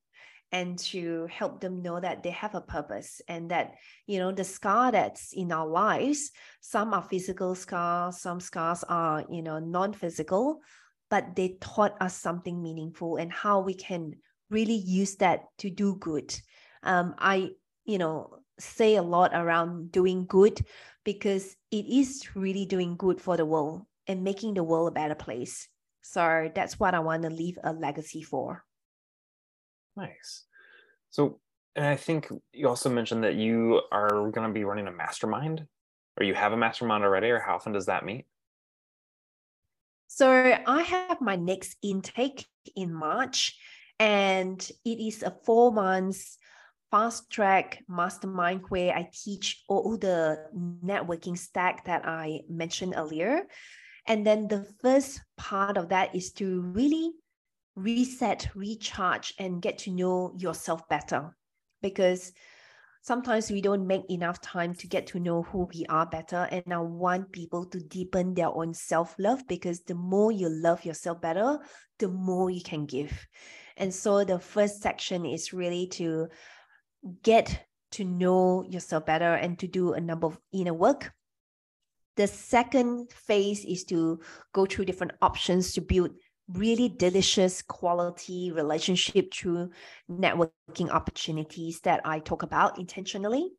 and 0.51 0.79
to 0.79 1.27
help 1.29 1.59
them 1.59 1.81
know 1.81 1.99
that 1.99 2.23
they 2.23 2.29
have 2.29 2.55
a 2.55 2.61
purpose 2.61 3.21
and 3.27 3.51
that 3.51 3.75
you 4.05 4.19
know 4.19 4.31
the 4.31 4.43
scar 4.43 4.91
that's 4.91 5.33
in 5.33 5.51
our 5.51 5.67
lives 5.67 6.31
some 6.61 6.93
are 6.93 7.03
physical 7.03 7.53
scars 7.53 8.21
some 8.21 8.39
scars 8.39 8.83
are 8.87 9.25
you 9.29 9.41
know 9.41 9.59
non-physical 9.59 10.61
but 11.09 11.35
they 11.35 11.57
taught 11.59 11.95
us 12.01 12.15
something 12.15 12.61
meaningful 12.61 13.17
and 13.17 13.31
how 13.31 13.59
we 13.59 13.73
can 13.73 14.13
really 14.49 14.75
use 14.75 15.15
that 15.17 15.45
to 15.57 15.69
do 15.69 15.95
good. 15.95 16.33
Um, 16.83 17.15
i 17.17 17.49
you 17.85 17.97
know 17.97 18.39
say 18.59 18.95
a 18.95 19.03
lot 19.03 19.31
around 19.33 19.91
doing 19.91 20.25
good 20.25 20.65
because 21.03 21.55
it 21.71 21.85
is 21.85 22.35
really 22.35 22.65
doing 22.65 22.95
good 22.97 23.21
for 23.21 23.37
the 23.37 23.45
world 23.45 23.85
and 24.07 24.23
making 24.23 24.53
the 24.53 24.63
world 24.63 24.89
a 24.89 24.91
better 24.91 25.15
place 25.15 25.67
so 26.07 26.49
that's 26.55 26.79
what 26.79 26.93
I 26.93 26.99
want 26.99 27.23
to 27.23 27.29
leave 27.29 27.59
a 27.63 27.73
legacy 27.73 28.21
for. 28.21 28.63
Nice. 29.97 30.45
So, 31.09 31.41
and 31.75 31.85
I 31.85 31.97
think 31.97 32.31
you 32.53 32.69
also 32.69 32.89
mentioned 32.89 33.25
that 33.25 33.35
you 33.35 33.81
are 33.91 34.29
going 34.31 34.47
to 34.47 34.53
be 34.53 34.63
running 34.63 34.87
a 34.87 34.91
mastermind, 34.91 35.67
or 36.17 36.25
you 36.25 36.33
have 36.33 36.53
a 36.53 36.57
mastermind 36.57 37.03
already, 37.03 37.29
or 37.29 37.39
how 37.39 37.55
often 37.55 37.73
does 37.73 37.87
that 37.87 38.05
meet? 38.05 38.25
So, 40.07 40.31
I 40.65 40.81
have 40.81 41.19
my 41.19 41.35
next 41.35 41.75
intake 41.83 42.45
in 42.73 42.93
March, 42.93 43.57
and 43.99 44.57
it 44.85 45.05
is 45.05 45.23
a 45.23 45.35
four 45.45 45.73
months 45.73 46.37
fast 46.89 47.29
track 47.29 47.83
mastermind 47.89 48.61
where 48.69 48.95
I 48.95 49.09
teach 49.11 49.61
all 49.67 49.97
the 49.97 50.39
networking 50.55 51.37
stack 51.37 51.83
that 51.83 52.07
I 52.07 52.43
mentioned 52.47 52.93
earlier. 52.95 53.43
And 54.07 54.25
then 54.25 54.47
the 54.47 54.65
first 54.81 55.21
part 55.35 55.77
of 55.77 55.89
that 55.89 56.15
is 56.15 56.31
to 56.33 56.61
really 56.61 57.11
reset, 57.75 58.49
recharge, 58.55 59.33
and 59.37 59.61
get 59.61 59.77
to 59.79 59.91
know 59.91 60.33
yourself 60.37 60.87
better. 60.87 61.35
Because 61.81 62.31
sometimes 63.01 63.51
we 63.51 63.61
don't 63.61 63.85
make 63.85 64.09
enough 64.09 64.41
time 64.41 64.73
to 64.75 64.87
get 64.87 65.07
to 65.07 65.19
know 65.19 65.43
who 65.43 65.67
we 65.73 65.85
are 65.89 66.05
better. 66.05 66.47
And 66.51 66.73
I 66.73 66.79
want 66.79 67.31
people 67.31 67.65
to 67.65 67.79
deepen 67.79 68.33
their 68.33 68.47
own 68.47 68.73
self 68.73 69.15
love 69.19 69.45
because 69.47 69.81
the 69.81 69.95
more 69.95 70.31
you 70.31 70.49
love 70.49 70.85
yourself 70.85 71.21
better, 71.21 71.59
the 71.99 72.07
more 72.07 72.49
you 72.49 72.61
can 72.61 72.85
give. 72.85 73.27
And 73.75 73.93
so 73.93 74.23
the 74.23 74.39
first 74.39 74.81
section 74.81 75.25
is 75.25 75.53
really 75.53 75.87
to 75.87 76.29
get 77.23 77.65
to 77.91 78.03
know 78.03 78.63
yourself 78.67 79.05
better 79.05 79.33
and 79.35 79.59
to 79.59 79.67
do 79.67 79.93
a 79.93 80.01
number 80.01 80.27
of 80.27 80.39
inner 80.51 80.73
work 80.73 81.11
the 82.17 82.27
second 82.27 83.11
phase 83.11 83.63
is 83.63 83.83
to 83.85 84.19
go 84.53 84.65
through 84.65 84.85
different 84.85 85.13
options 85.21 85.73
to 85.73 85.81
build 85.81 86.11
really 86.53 86.89
delicious 86.89 87.61
quality 87.61 88.51
relationship 88.51 89.33
through 89.33 89.69
networking 90.09 90.89
opportunities 90.89 91.79
that 91.81 92.01
I 92.05 92.19
talk 92.19 92.43
about 92.43 92.79
intentionally. 92.79 93.51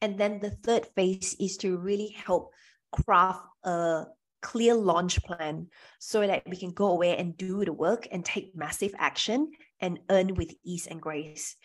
And 0.00 0.18
then 0.18 0.38
the 0.38 0.50
third 0.50 0.86
phase 0.94 1.34
is 1.40 1.56
to 1.58 1.78
really 1.78 2.08
help 2.08 2.50
craft 2.92 3.46
a 3.64 4.04
clear 4.42 4.74
launch 4.74 5.22
plan 5.22 5.68
so 5.98 6.26
that 6.26 6.42
we 6.46 6.56
can 6.56 6.72
go 6.72 6.88
away 6.88 7.16
and 7.16 7.36
do 7.36 7.64
the 7.64 7.72
work 7.72 8.06
and 8.12 8.24
take 8.24 8.54
massive 8.54 8.92
action 8.98 9.50
and 9.80 9.98
earn 10.10 10.34
with 10.34 10.52
ease 10.64 10.86
and 10.86 11.00
grace. 11.00 11.56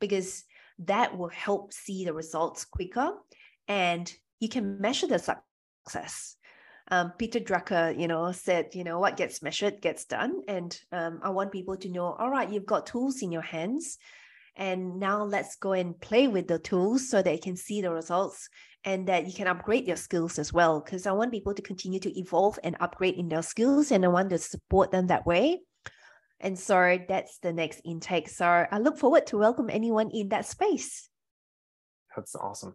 Because 0.00 0.44
that 0.80 1.18
will 1.18 1.28
help 1.28 1.72
see 1.72 2.04
the 2.04 2.12
results 2.12 2.64
quicker 2.64 3.12
and 3.66 4.12
you 4.38 4.48
can 4.48 4.80
measure 4.80 5.06
the 5.06 5.18
success. 5.84 6.36
Um, 6.92 7.12
Peter 7.18 7.38
Drucker, 7.38 7.98
you 7.98 8.08
know, 8.08 8.32
said, 8.32 8.74
you 8.74 8.82
know, 8.82 8.98
what 8.98 9.16
gets 9.16 9.42
measured 9.42 9.80
gets 9.80 10.06
done. 10.06 10.42
And 10.48 10.76
um, 10.90 11.20
I 11.22 11.30
want 11.30 11.52
people 11.52 11.76
to 11.76 11.88
know, 11.88 12.16
all 12.18 12.30
right, 12.30 12.50
you've 12.50 12.66
got 12.66 12.86
tools 12.86 13.22
in 13.22 13.30
your 13.30 13.42
hands. 13.42 13.98
And 14.56 14.98
now 14.98 15.22
let's 15.22 15.56
go 15.56 15.72
and 15.72 15.98
play 16.00 16.26
with 16.26 16.48
the 16.48 16.58
tools 16.58 17.08
so 17.08 17.22
that 17.22 17.32
you 17.32 17.40
can 17.40 17.56
see 17.56 17.80
the 17.80 17.92
results 17.92 18.48
and 18.84 19.06
that 19.06 19.26
you 19.26 19.32
can 19.32 19.46
upgrade 19.46 19.86
your 19.86 19.96
skills 19.96 20.38
as 20.38 20.52
well. 20.52 20.80
Because 20.80 21.06
I 21.06 21.12
want 21.12 21.30
people 21.30 21.54
to 21.54 21.62
continue 21.62 22.00
to 22.00 22.18
evolve 22.18 22.58
and 22.64 22.76
upgrade 22.80 23.14
in 23.14 23.28
their 23.28 23.42
skills, 23.42 23.92
and 23.92 24.04
I 24.04 24.08
want 24.08 24.30
to 24.30 24.38
support 24.38 24.90
them 24.90 25.06
that 25.06 25.26
way. 25.26 25.60
And 26.40 26.58
so 26.58 26.98
that's 27.08 27.38
the 27.38 27.52
next 27.52 27.82
intake. 27.84 28.28
So 28.28 28.44
I 28.46 28.78
look 28.78 28.98
forward 28.98 29.26
to 29.28 29.38
welcome 29.38 29.70
anyone 29.70 30.10
in 30.10 30.30
that 30.30 30.46
space. 30.46 31.08
That's 32.16 32.34
awesome. 32.34 32.74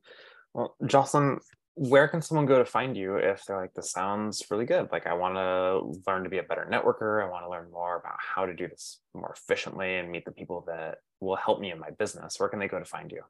Well, 0.54 0.76
Jocelyn, 0.86 1.40
where 1.76 2.08
can 2.08 2.22
someone 2.22 2.46
go 2.46 2.58
to 2.58 2.66
find 2.66 2.96
you 2.96 3.18
if 3.18 3.46
they're 3.46 3.60
like, 3.60 3.74
this 3.74 3.92
sounds 3.92 4.44
really 4.50 4.66
good? 4.66 4.90
Like, 4.92 5.08
I 5.08 5.14
want 5.14 5.36
to 5.36 6.02
learn 6.10 6.24
to 6.24 6.30
be 6.30 6.38
a 6.38 6.44
better 6.44 6.68
networker. 6.72 7.24
I 7.24 7.30
want 7.30 7.46
to 7.46 7.50
learn 7.50 7.70
more 7.70 7.98
about 7.98 8.16
how 8.18 8.46
to 8.46 8.54
do 8.54 8.68
this 8.68 9.02
more 9.14 9.36
efficiently 9.36 9.98
and 9.98 10.10
meet 10.10 10.24
the 10.24 10.32
people 10.32 10.64
that 10.68 11.00
will 11.20 11.36
help 11.36 11.60
me 11.60 11.72
in 11.72 11.80
my 11.80 11.90
business. 11.92 12.40
Where 12.40 12.48
can 12.48 12.60
they 12.60 12.70
go 12.70 12.80
to 12.80 12.86
find 12.86 13.12
you? 13.12 13.24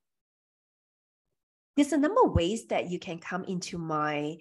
There's 1.75 1.91
a 1.91 1.97
number 1.97 2.21
of 2.23 2.34
ways 2.34 2.67
that 2.67 2.89
you 2.89 2.99
can 2.99 3.17
come 3.17 3.43
into 3.45 3.79
my 3.79 4.38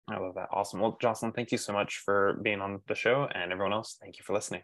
I 0.08 0.18
love 0.18 0.36
that. 0.36 0.48
Awesome. 0.52 0.78
Well, 0.78 0.96
Jocelyn, 1.02 1.32
thank 1.32 1.50
you 1.50 1.58
so 1.58 1.72
much 1.72 1.98
for 2.04 2.38
being 2.42 2.60
on 2.60 2.80
the 2.86 2.94
show. 2.94 3.26
And 3.34 3.50
everyone 3.50 3.72
else, 3.72 3.96
thank 4.00 4.18
you 4.18 4.24
for 4.24 4.32
listening. 4.32 4.62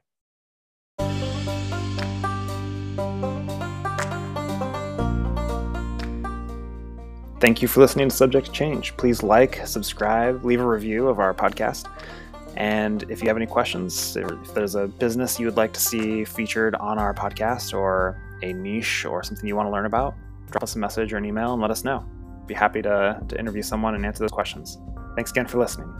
Thank 7.38 7.62
you 7.62 7.68
for 7.68 7.81
listening 7.81 8.09
to 8.09 8.14
Subject 8.16 8.53
Change. 8.53 8.96
Please 8.96 9.22
like, 9.22 9.66
subscribe, 9.66 10.44
leave 10.44 10.61
a 10.61 10.66
review 10.66 11.09
of 11.09 11.18
our 11.18 11.35
podcast. 11.35 11.87
And 12.56 13.04
if 13.10 13.22
you 13.22 13.28
have 13.28 13.36
any 13.36 13.46
questions, 13.46 14.16
if 14.16 14.54
there's 14.54 14.74
a 14.74 14.86
business 14.86 15.38
you 15.38 15.46
would 15.46 15.56
like 15.56 15.72
to 15.74 15.80
see 15.80 16.24
featured 16.24 16.74
on 16.76 16.98
our 16.98 17.12
podcast 17.12 17.74
or 17.74 18.20
a 18.42 18.52
niche 18.52 19.04
or 19.04 19.22
something 19.22 19.46
you 19.46 19.56
want 19.56 19.66
to 19.66 19.70
learn 19.70 19.86
about, 19.86 20.14
drop 20.50 20.62
us 20.62 20.74
a 20.74 20.78
message 20.78 21.12
or 21.12 21.18
an 21.18 21.24
email 21.24 21.52
and 21.52 21.60
let 21.60 21.70
us 21.70 21.84
know. 21.84 22.04
Be 22.46 22.54
happy 22.54 22.80
to, 22.82 23.20
to 23.28 23.38
interview 23.38 23.62
someone 23.62 23.94
and 23.94 24.06
answer 24.06 24.20
those 24.20 24.30
questions. 24.30 24.78
Thanks 25.16 25.30
again 25.30 25.46
for 25.46 25.58
listening. 25.58 25.92